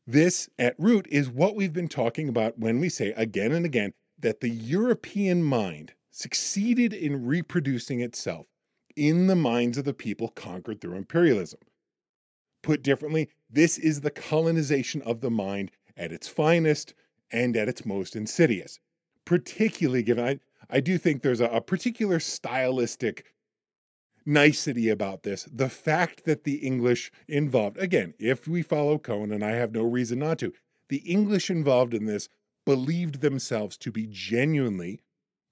This, 0.07 0.49
at 0.57 0.76
root, 0.78 1.07
is 1.09 1.30
what 1.30 1.55
we've 1.55 1.74
been 1.74 1.88
talking 1.88 2.28
about 2.28 2.57
when 2.57 2.80
we 2.80 2.89
say 2.89 3.11
again 3.11 3.51
and 3.51 3.65
again 3.65 3.93
that 4.19 4.39
the 4.39 4.49
European 4.49 5.43
mind 5.43 5.93
succeeded 6.11 6.93
in 6.93 7.26
reproducing 7.26 8.01
itself 8.01 8.47
in 8.95 9.28
the 9.28 9.36
minds 9.36 9.78
of 9.78 9.86
the 9.86 9.93
people 9.93 10.28
conquered 10.30 10.82
through 10.82 10.95
imperialism. 10.95 11.59
Put 12.61 12.84
differently, 12.84 13.30
this 13.49 13.78
is 13.78 14.01
the 14.01 14.11
colonization 14.11 15.01
of 15.03 15.22
the 15.22 15.32
mind 15.32 15.72
at 15.97 16.11
its 16.11 16.28
finest 16.28 16.93
and 17.32 17.55
at 17.55 17.69
its 17.69 17.86
most 17.86 18.15
insidious. 18.15 18.79
Particularly 19.25 20.03
given, 20.03 20.25
I, 20.25 20.39
I 20.69 20.79
do 20.79 20.97
think 20.97 21.21
there's 21.21 21.41
a, 21.41 21.45
a 21.45 21.61
particular 21.61 22.19
stylistic 22.19 23.25
nicety 24.25 24.89
about 24.89 25.23
this. 25.23 25.47
The 25.51 25.69
fact 25.69 26.25
that 26.25 26.43
the 26.43 26.55
English 26.55 27.11
involved, 27.27 27.77
again, 27.77 28.13
if 28.19 28.47
we 28.47 28.61
follow 28.61 28.97
Cohn, 28.97 29.32
and 29.32 29.43
I 29.43 29.51
have 29.51 29.71
no 29.71 29.84
reason 29.84 30.19
not 30.19 30.39
to, 30.39 30.53
the 30.89 30.97
English 30.97 31.49
involved 31.49 31.93
in 31.93 32.05
this 32.05 32.27
believed 32.65 33.21
themselves 33.21 33.77
to 33.77 33.91
be 33.91 34.07
genuinely 34.09 35.01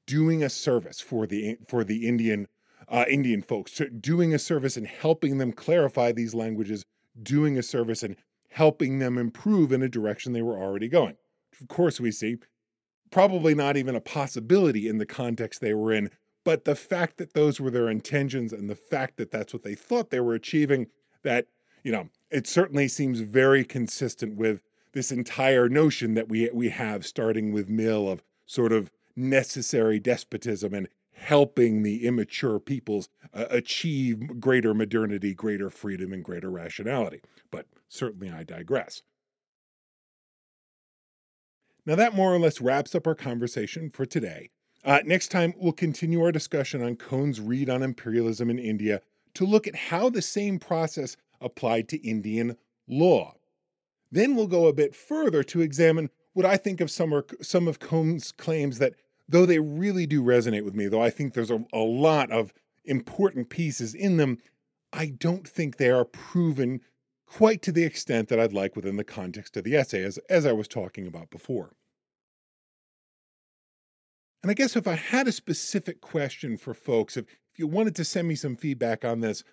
doing 0.05 0.43
a 0.43 0.49
service 0.49 0.99
for 0.99 1.25
the 1.25 1.57
for 1.67 1.83
the 1.83 2.07
Indian 2.07 2.47
uh, 2.87 3.05
Indian 3.07 3.41
folks, 3.41 3.81
doing 3.99 4.33
a 4.33 4.39
service 4.39 4.75
and 4.75 4.87
helping 4.87 5.37
them 5.37 5.51
clarify 5.51 6.11
these 6.11 6.33
languages, 6.33 6.83
doing 7.21 7.57
a 7.57 7.63
service 7.63 8.03
and 8.03 8.15
helping 8.49 8.99
them 8.99 9.17
improve 9.17 9.71
in 9.71 9.83
a 9.83 9.89
direction 9.89 10.33
they 10.33 10.41
were 10.41 10.57
already 10.57 10.87
going. 10.87 11.15
Of 11.61 11.67
course, 11.67 11.99
we 11.99 12.11
see 12.11 12.37
probably 13.11 13.55
not 13.55 13.77
even 13.77 13.95
a 13.95 14.01
possibility 14.01 14.87
in 14.87 14.97
the 14.97 15.05
context 15.05 15.61
they 15.61 15.73
were 15.73 15.91
in, 15.91 16.09
but 16.43 16.65
the 16.65 16.75
fact 16.75 17.17
that 17.17 17.33
those 17.33 17.59
were 17.59 17.71
their 17.71 17.89
intentions 17.89 18.53
and 18.53 18.69
the 18.69 18.75
fact 18.75 19.17
that 19.17 19.31
that's 19.31 19.53
what 19.53 19.63
they 19.63 19.75
thought 19.75 20.09
they 20.09 20.19
were 20.19 20.35
achieving, 20.35 20.87
that, 21.23 21.47
you 21.83 21.91
know, 21.91 22.09
it 22.29 22.47
certainly 22.47 22.87
seems 22.87 23.21
very 23.21 23.63
consistent 23.63 24.35
with 24.35 24.61
this 24.93 25.11
entire 25.11 25.69
notion 25.69 26.13
that 26.15 26.29
we 26.29 26.49
we 26.53 26.69
have 26.69 27.05
starting 27.05 27.51
with 27.51 27.69
Mill 27.69 28.09
of 28.09 28.23
sort 28.45 28.71
of 28.71 28.91
necessary 29.15 29.99
despotism 29.99 30.73
and 30.73 30.87
helping 31.13 31.83
the 31.83 32.05
immature 32.07 32.59
peoples 32.59 33.09
uh, 33.33 33.45
achieve 33.49 34.39
greater 34.39 34.73
modernity, 34.73 35.33
greater 35.33 35.69
freedom, 35.69 36.13
and 36.13 36.23
greater 36.23 36.49
rationality. 36.49 37.21
But 37.51 37.65
certainly 37.89 38.31
I 38.31 38.43
digress. 38.43 39.03
Now, 41.89 41.95
that 41.95 42.13
more 42.13 42.31
or 42.31 42.37
less 42.37 42.61
wraps 42.61 42.93
up 42.93 43.07
our 43.07 43.15
conversation 43.15 43.89
for 43.89 44.05
today. 44.05 44.51
Uh, 44.85 44.99
next 45.05 45.29
time, 45.29 45.55
we'll 45.57 45.71
continue 45.71 46.21
our 46.21 46.31
discussion 46.31 46.83
on 46.83 46.97
Cohn's 46.97 47.41
read 47.41 47.67
on 47.67 47.81
imperialism 47.81 48.51
in 48.51 48.59
India 48.59 49.01
to 49.33 49.43
look 49.43 49.65
at 49.65 49.75
how 49.75 50.07
the 50.07 50.21
same 50.21 50.59
process 50.59 51.17
applied 51.41 51.89
to 51.89 52.07
Indian 52.07 52.57
law. 52.87 53.33
Then 54.11 54.35
we'll 54.35 54.45
go 54.45 54.67
a 54.67 54.73
bit 54.73 54.93
further 54.93 55.41
to 55.45 55.61
examine 55.61 56.11
what 56.33 56.45
I 56.45 56.57
think 56.57 56.79
of 56.79 56.91
some, 56.91 57.23
some 57.41 57.67
of 57.67 57.79
Cohn's 57.79 58.33
claims 58.33 58.77
that 58.77 58.93
though 59.27 59.47
they 59.47 59.57
really 59.57 60.05
do 60.05 60.21
resonate 60.21 60.65
with 60.65 60.75
me, 60.75 60.87
though 60.89 61.01
I 61.01 61.09
think 61.09 61.33
there's 61.33 61.49
a, 61.49 61.65
a 61.73 61.79
lot 61.79 62.29
of 62.29 62.53
important 62.85 63.49
pieces 63.49 63.95
in 63.95 64.17
them, 64.17 64.37
I 64.93 65.07
don't 65.07 65.47
think 65.47 65.77
they 65.77 65.89
are 65.89 66.05
proven 66.05 66.81
quite 67.25 67.63
to 67.63 67.71
the 67.71 67.83
extent 67.83 68.29
that 68.29 68.39
I'd 68.39 68.53
like 68.53 68.75
within 68.75 68.97
the 68.97 69.03
context 69.03 69.57
of 69.57 69.63
the 69.63 69.75
essay, 69.75 70.03
as, 70.03 70.19
as 70.29 70.45
I 70.45 70.51
was 70.51 70.67
talking 70.67 71.07
about 71.07 71.31
before. 71.31 71.73
And 74.41 74.49
I 74.49 74.53
guess 74.53 74.75
if 74.75 74.87
I 74.87 74.95
had 74.95 75.27
a 75.27 75.31
specific 75.31 76.01
question 76.01 76.57
for 76.57 76.73
folks, 76.73 77.17
if, 77.17 77.25
if 77.25 77.59
you 77.59 77.67
wanted 77.67 77.95
to 77.95 78.05
send 78.05 78.27
me 78.27 78.35
some 78.35 78.55
feedback 78.55 79.03
on 79.03 79.19
this, 79.19 79.43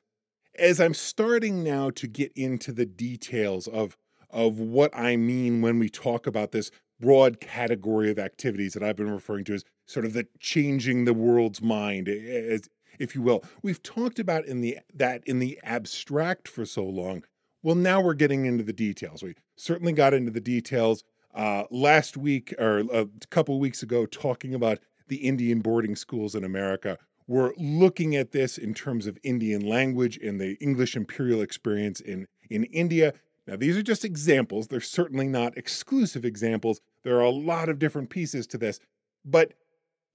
as 0.59 0.81
I'm 0.81 0.95
starting 0.95 1.63
now 1.63 1.91
to 1.91 2.07
get 2.07 2.33
into 2.35 2.73
the 2.73 2.87
details 2.87 3.67
of, 3.67 3.97
of 4.31 4.59
what 4.59 4.97
I 4.97 5.17
mean 5.17 5.61
when 5.61 5.79
we 5.79 5.89
talk 5.89 6.27
about 6.27 6.53
this 6.53 6.71
broad 6.99 7.41
category 7.41 8.11
of 8.11 8.19
activities 8.19 8.73
that 8.73 8.83
I've 8.83 8.97
been 8.97 9.11
referring 9.11 9.45
to 9.45 9.55
as 9.55 9.65
sort 9.87 10.07
of 10.07 10.13
the 10.13 10.27
changing 10.41 11.05
the 11.05 11.15
world's 11.15 11.61
mind, 11.61 12.09
as, 12.09 12.69
if 12.99 13.15
you 13.15 13.23
will. 13.23 13.45
We've 13.63 13.83
talked 13.83 14.19
about 14.19 14.47
in 14.47 14.61
the 14.61 14.79
that 14.95 15.23
in 15.27 15.39
the 15.39 15.59
abstract 15.63 16.49
for 16.49 16.65
so 16.65 16.85
long. 16.85 17.25
Well, 17.63 17.75
now 17.75 18.01
we're 18.01 18.15
getting 18.15 18.47
into 18.47 18.65
the 18.65 18.73
details. 18.73 19.23
We 19.23 19.35
certainly 19.57 19.93
got 19.93 20.15
into 20.15 20.31
the 20.31 20.41
details 20.41 21.05
uh, 21.37 21.65
last 21.71 22.17
week 22.17 22.55
or 22.59 22.79
a 22.93 23.07
couple 23.31 23.61
weeks 23.61 23.83
ago, 23.83 24.07
talking 24.07 24.55
about 24.55 24.79
the 25.09 25.17
Indian 25.17 25.61
boarding 25.61 25.95
schools 25.95 26.35
in 26.35 26.45
America. 26.45 26.99
We're 27.29 27.53
looking 27.57 28.17
at 28.17 28.33
this 28.33 28.57
in 28.57 28.73
terms 28.73 29.07
of 29.07 29.19
Indian 29.23 29.61
language 29.69 30.17
and 30.17 30.41
the 30.41 30.57
English 30.61 30.97
imperial 30.97 31.43
experience 31.43 32.01
in 32.01 32.27
in 32.49 32.65
India. 32.65 33.13
Now, 33.47 33.57
these 33.57 33.77
are 33.77 33.83
just 33.83 34.05
examples. 34.05 34.69
They're 34.69 34.81
certainly 34.81 35.29
not 35.29 35.57
exclusive 35.57 36.25
examples. 36.25 36.81
There 37.05 37.17
are 37.17 37.25
a 37.25 37.31
lot 37.31 37.69
of 37.69 37.79
different 37.79 38.11
pieces 38.11 38.47
to 38.49 38.59
this. 38.59 38.81
But 39.25 39.53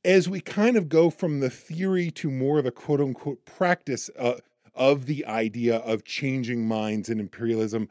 as 0.04 0.28
we 0.28 0.42
kind 0.42 0.76
of 0.76 0.90
go 0.90 1.10
from 1.10 1.40
the 1.40 1.50
theory 1.50 2.12
to 2.12 2.32
more 2.32 2.58
of 2.58 2.66
the 2.66 2.72
quote 2.72 3.00
unquote 3.00 3.46
practice 3.46 4.10
uh, 4.18 4.36
of 4.74 5.06
the 5.06 5.26
idea 5.26 5.78
of 5.78 6.04
changing 6.04 6.68
minds 6.68 7.10
and 7.10 7.20
imperialism, 7.20 7.88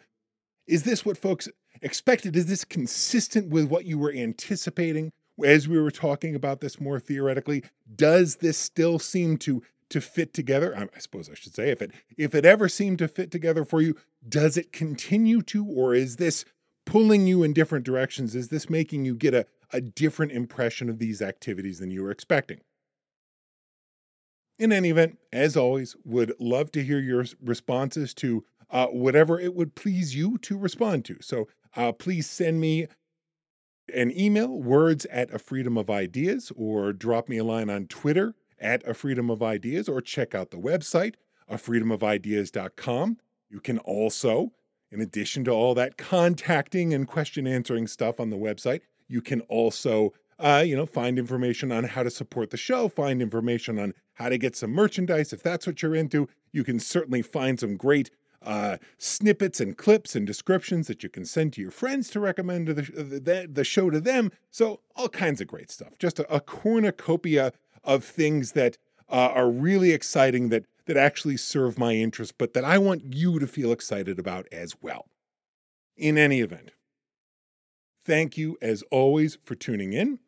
is 0.66 0.83
this 0.83 1.05
what 1.05 1.16
folks 1.16 1.49
expected? 1.83 2.37
Is 2.37 2.47
this 2.47 2.64
consistent 2.64 3.49
with 3.49 3.66
what 3.66 3.85
you 3.85 3.99
were 3.99 4.12
anticipating 4.12 5.12
as 5.45 5.68
we 5.68 5.81
were 5.81 5.91
talking 5.91 6.35
about 6.35 6.61
this 6.61 6.81
more 6.81 7.01
theoretically? 7.01 7.64
Does 7.95 8.37
this 8.37 8.59
still 8.59 8.99
seem 8.99 9.37
to 9.39 9.62
to 9.91 10.01
fit 10.01 10.33
together? 10.33 10.76
I 10.76 10.99
suppose 11.01 11.28
I 11.28 11.35
should 11.35 11.55
say 11.55 11.70
if 11.70 11.83
it 11.83 11.93
if 12.16 12.35
it 12.35 12.45
ever 12.45 12.68
seemed 12.68 12.99
to 12.99 13.09
fit 13.09 13.31
together 13.31 13.64
for 13.64 13.81
you, 13.81 13.97
does 14.28 14.57
it 14.57 14.72
continue 14.72 15.43
to 15.43 15.64
or 15.64 15.95
is 15.95 16.16
this 16.16 16.45
pulling 16.85 17.26
you 17.26 17.43
in 17.43 17.53
different 17.53 17.85
directions? 17.85 18.35
Is 18.35 18.49
this 18.49 18.70
making 18.70 19.05
you 19.05 19.14
get 19.14 19.35
a, 19.35 19.47
a 19.72 19.81
different 19.81 20.33
impression 20.33 20.89
of 20.89 20.99
these 20.99 21.22
activities 21.22 21.78
than 21.78 21.91
you 21.91 22.03
were 22.03 22.11
expecting? 22.11 22.61
In 24.59 24.72
any 24.72 24.91
event, 24.91 25.18
as 25.33 25.57
always, 25.57 25.97
would 26.05 26.35
love 26.39 26.70
to 26.72 26.85
hear 26.85 26.99
your 26.99 27.24
responses 27.43 28.12
to 28.14 28.45
uh, 28.70 28.87
whatever 28.89 29.41
it 29.41 29.55
would 29.55 29.74
please 29.74 30.14
you 30.14 30.37
to 30.39 30.59
respond 30.59 31.05
to. 31.07 31.16
So 31.20 31.49
uh, 31.77 31.93
please 31.93 32.29
send 32.29 32.61
me 32.61 32.87
an 33.95 34.16
email, 34.16 34.49
words 34.49 35.05
at 35.07 35.33
a 35.33 35.39
freedom 35.39 35.77
of 35.77 35.91
ideas, 35.91 36.53
or 36.57 36.93
drop 36.93 37.29
me 37.29 37.39
a 37.39 37.45
line 37.45 37.71
on 37.71 37.87
Twitter 37.87 38.35
at 38.59 38.87
A 38.87 38.95
Freedom 38.95 39.31
of 39.31 39.43
Ideas 39.43 39.89
or 39.89 40.01
check 40.01 40.35
out 40.35 40.51
the 40.51 40.59
website, 40.59 41.14
afreedomofideas.com. 41.51 43.16
You 43.49 43.61
can 43.61 43.79
also, 43.79 44.53
in 44.93 45.01
addition 45.01 45.45
to 45.45 45.51
all 45.51 45.75
that 45.75 45.97
contacting 45.97 46.95
and 46.95 47.09
question 47.09 47.47
answering 47.47 47.87
stuff 47.87 48.21
on 48.21 48.31
the 48.31 48.37
website, 48.37 48.83
you 49.09 49.21
can 49.21 49.41
also 49.43 50.12
uh, 50.41 50.62
you 50.64 50.75
know, 50.75 50.87
find 50.87 51.18
information 51.18 51.71
on 51.71 51.85
how 51.85 52.03
to 52.03 52.11
support 52.11 52.51
the 52.51 52.57
show, 52.57 52.89
find 52.89 53.21
information 53.21 53.79
on 53.79 53.93
how 54.14 54.29
to 54.29 54.39
get 54.39 54.57
some 54.57 54.71
merchandise. 54.71 55.33
If 55.33 55.43
that's 55.43 55.66
what 55.66 55.83
you're 55.83 55.95
into, 55.95 56.29
you 56.53 56.64
can 56.64 56.81
certainly 56.81 57.21
find 57.21 57.61
some 57.61 57.77
great 57.77 58.11
uh, 58.43 58.78
snippets 58.99 59.61
and 59.61 59.76
clips 59.76 60.16
and 60.16 60.26
descriptions 60.26 60.86
that 60.86 61.03
you 61.03 61.09
can 61.09 61.24
send 61.24 61.53
to 61.53 61.61
your 61.61 61.70
friends 61.70 62.09
to 62.11 62.20
recommend 62.20 62.68
the, 62.68 62.82
the, 62.82 63.49
the 63.51 63.64
show 63.64 63.91
to 63.91 64.01
them. 64.01 64.32
So, 64.51 64.80
all 64.97 65.09
kinds 65.09 65.41
of 65.41 65.47
great 65.47 65.70
stuff. 65.70 65.99
Just 65.99 66.18
a, 66.18 66.34
a 66.34 66.41
cornucopia 66.41 67.53
of 67.84 68.05
things 68.05 68.53
that 68.53 68.78
uh, 69.09 69.30
are 69.34 69.51
really 69.51 69.93
exciting 69.93 70.49
that 70.51 70.64
that 70.86 70.97
actually 70.97 71.36
serve 71.36 71.78
my 71.78 71.95
interest, 71.95 72.34
but 72.36 72.53
that 72.55 72.64
I 72.64 72.76
want 72.78 73.14
you 73.14 73.38
to 73.38 73.47
feel 73.47 73.70
excited 73.70 74.18
about 74.18 74.47
as 74.51 74.74
well. 74.82 75.07
In 75.97 76.18
any 76.18 76.41
event, 76.41 76.72
thank 78.05 78.36
you 78.36 78.59
as 78.61 78.82
always 78.91 79.38
for 79.45 79.55
tuning 79.55 79.93
in. 79.93 80.18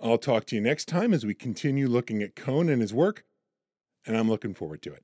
I'll 0.00 0.18
talk 0.18 0.44
to 0.46 0.54
you 0.54 0.60
next 0.60 0.86
time 0.86 1.12
as 1.12 1.24
we 1.24 1.34
continue 1.34 1.88
looking 1.88 2.22
at 2.22 2.36
Cohn 2.36 2.68
and 2.68 2.82
his 2.82 2.94
work, 2.94 3.24
and 4.06 4.16
I'm 4.16 4.28
looking 4.28 4.54
forward 4.54 4.82
to 4.82 4.92
it. 4.92 5.02